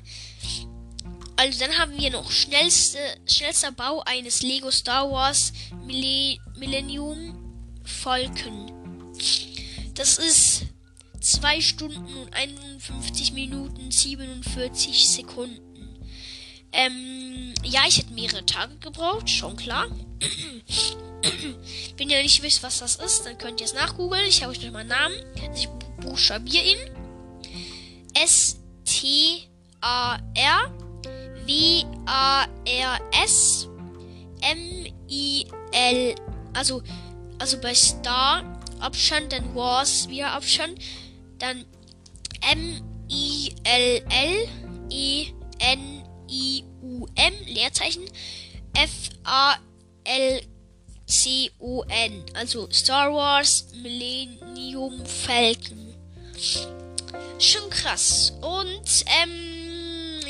Also 1.42 1.58
dann 1.58 1.76
haben 1.80 1.98
wir 1.98 2.12
noch 2.12 2.30
schnellste, 2.30 3.00
schnellster 3.26 3.72
Bau 3.72 4.04
eines 4.06 4.44
Lego 4.44 4.70
Star 4.70 5.10
Wars 5.10 5.52
Millennium 6.56 7.36
Falcon. 7.84 8.72
Das 9.96 10.20
ist 10.20 10.66
2 11.20 11.62
Stunden 11.62 12.16
und 12.18 12.32
51 12.32 13.34
Minuten 13.34 13.90
47 13.90 15.10
Sekunden. 15.10 15.98
Ähm, 16.74 17.56
ja, 17.64 17.82
ich 17.88 17.98
hätte 17.98 18.14
mehrere 18.14 18.46
Tage 18.46 18.78
gebraucht, 18.78 19.28
schon 19.28 19.56
klar. 19.56 19.88
Wenn 21.98 22.12
ihr 22.12 22.22
nicht 22.22 22.44
wisst, 22.44 22.62
was 22.62 22.78
das 22.78 22.98
ist, 22.98 23.26
dann 23.26 23.40
könnt 23.40 23.62
ihr 23.62 23.66
es 23.66 23.74
nachgoogeln. 23.74 24.28
Ich 24.28 24.44
habe 24.44 24.52
euch 24.52 24.62
noch 24.62 24.74
mal 24.74 24.82
einen 24.82 24.90
Namen. 24.90 25.16
Ich 25.56 25.68
buchstabiere 26.02 26.66
ihn. 26.66 26.78
S-T-A-R 28.14 29.52
W-A-R-S 32.66 33.68
M-I-L. 34.42 36.16
Also, 36.54 36.82
also 37.40 37.58
bei 37.60 37.74
Star 37.74 38.44
Abstand, 38.80 39.32
dann 39.32 39.56
Wars 39.56 40.10
wieder 40.10 40.32
Abstand. 40.32 40.80
Dann 41.38 41.66
M-I-L-L-E-N-I-U-M, 42.42 42.94
Leerzeichen, 47.46 48.04
F-A-L-C-O-N. 48.74 49.62
Also 52.34 52.70
Star 52.72 53.14
Wars 53.14 53.68
Millennium 53.82 55.06
Falcon. 55.06 55.94
Schon 57.38 57.70
krass. 57.70 58.34
Und, 58.42 59.06
ähm, 59.22 59.61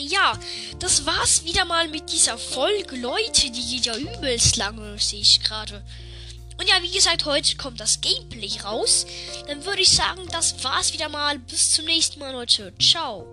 äh, 0.02 0.08
ja, 0.08 0.38
das 0.80 1.06
war's 1.06 1.44
wieder 1.46 1.66
mal 1.66 1.88
mit 1.88 2.12
dieser 2.12 2.38
Folge, 2.38 2.96
Leute. 2.96 3.50
Die 3.52 3.76
geht 3.76 3.86
ja 3.86 3.96
übelst 3.96 4.58
lange, 4.58 4.98
sehe 5.00 5.22
ich 5.22 5.42
gerade. 5.44 5.84
Und 6.60 6.70
ja, 6.70 6.76
wie 6.82 6.92
gesagt, 6.92 7.26
heute 7.26 7.58
kommt 7.58 7.80
das 7.80 8.02
Gameplay 8.02 8.62
raus. 8.64 9.06
Dann 9.48 9.66
würde 9.66 9.82
ich 9.82 9.90
sagen, 9.90 10.22
das 10.32 10.64
war's 10.64 10.94
wieder 10.94 11.10
mal. 11.10 11.40
Bis 11.40 11.72
zum 11.72 11.86
nächsten 11.86 12.20
Mal, 12.20 12.34
Leute. 12.34 12.74
Ciao. 12.80 13.26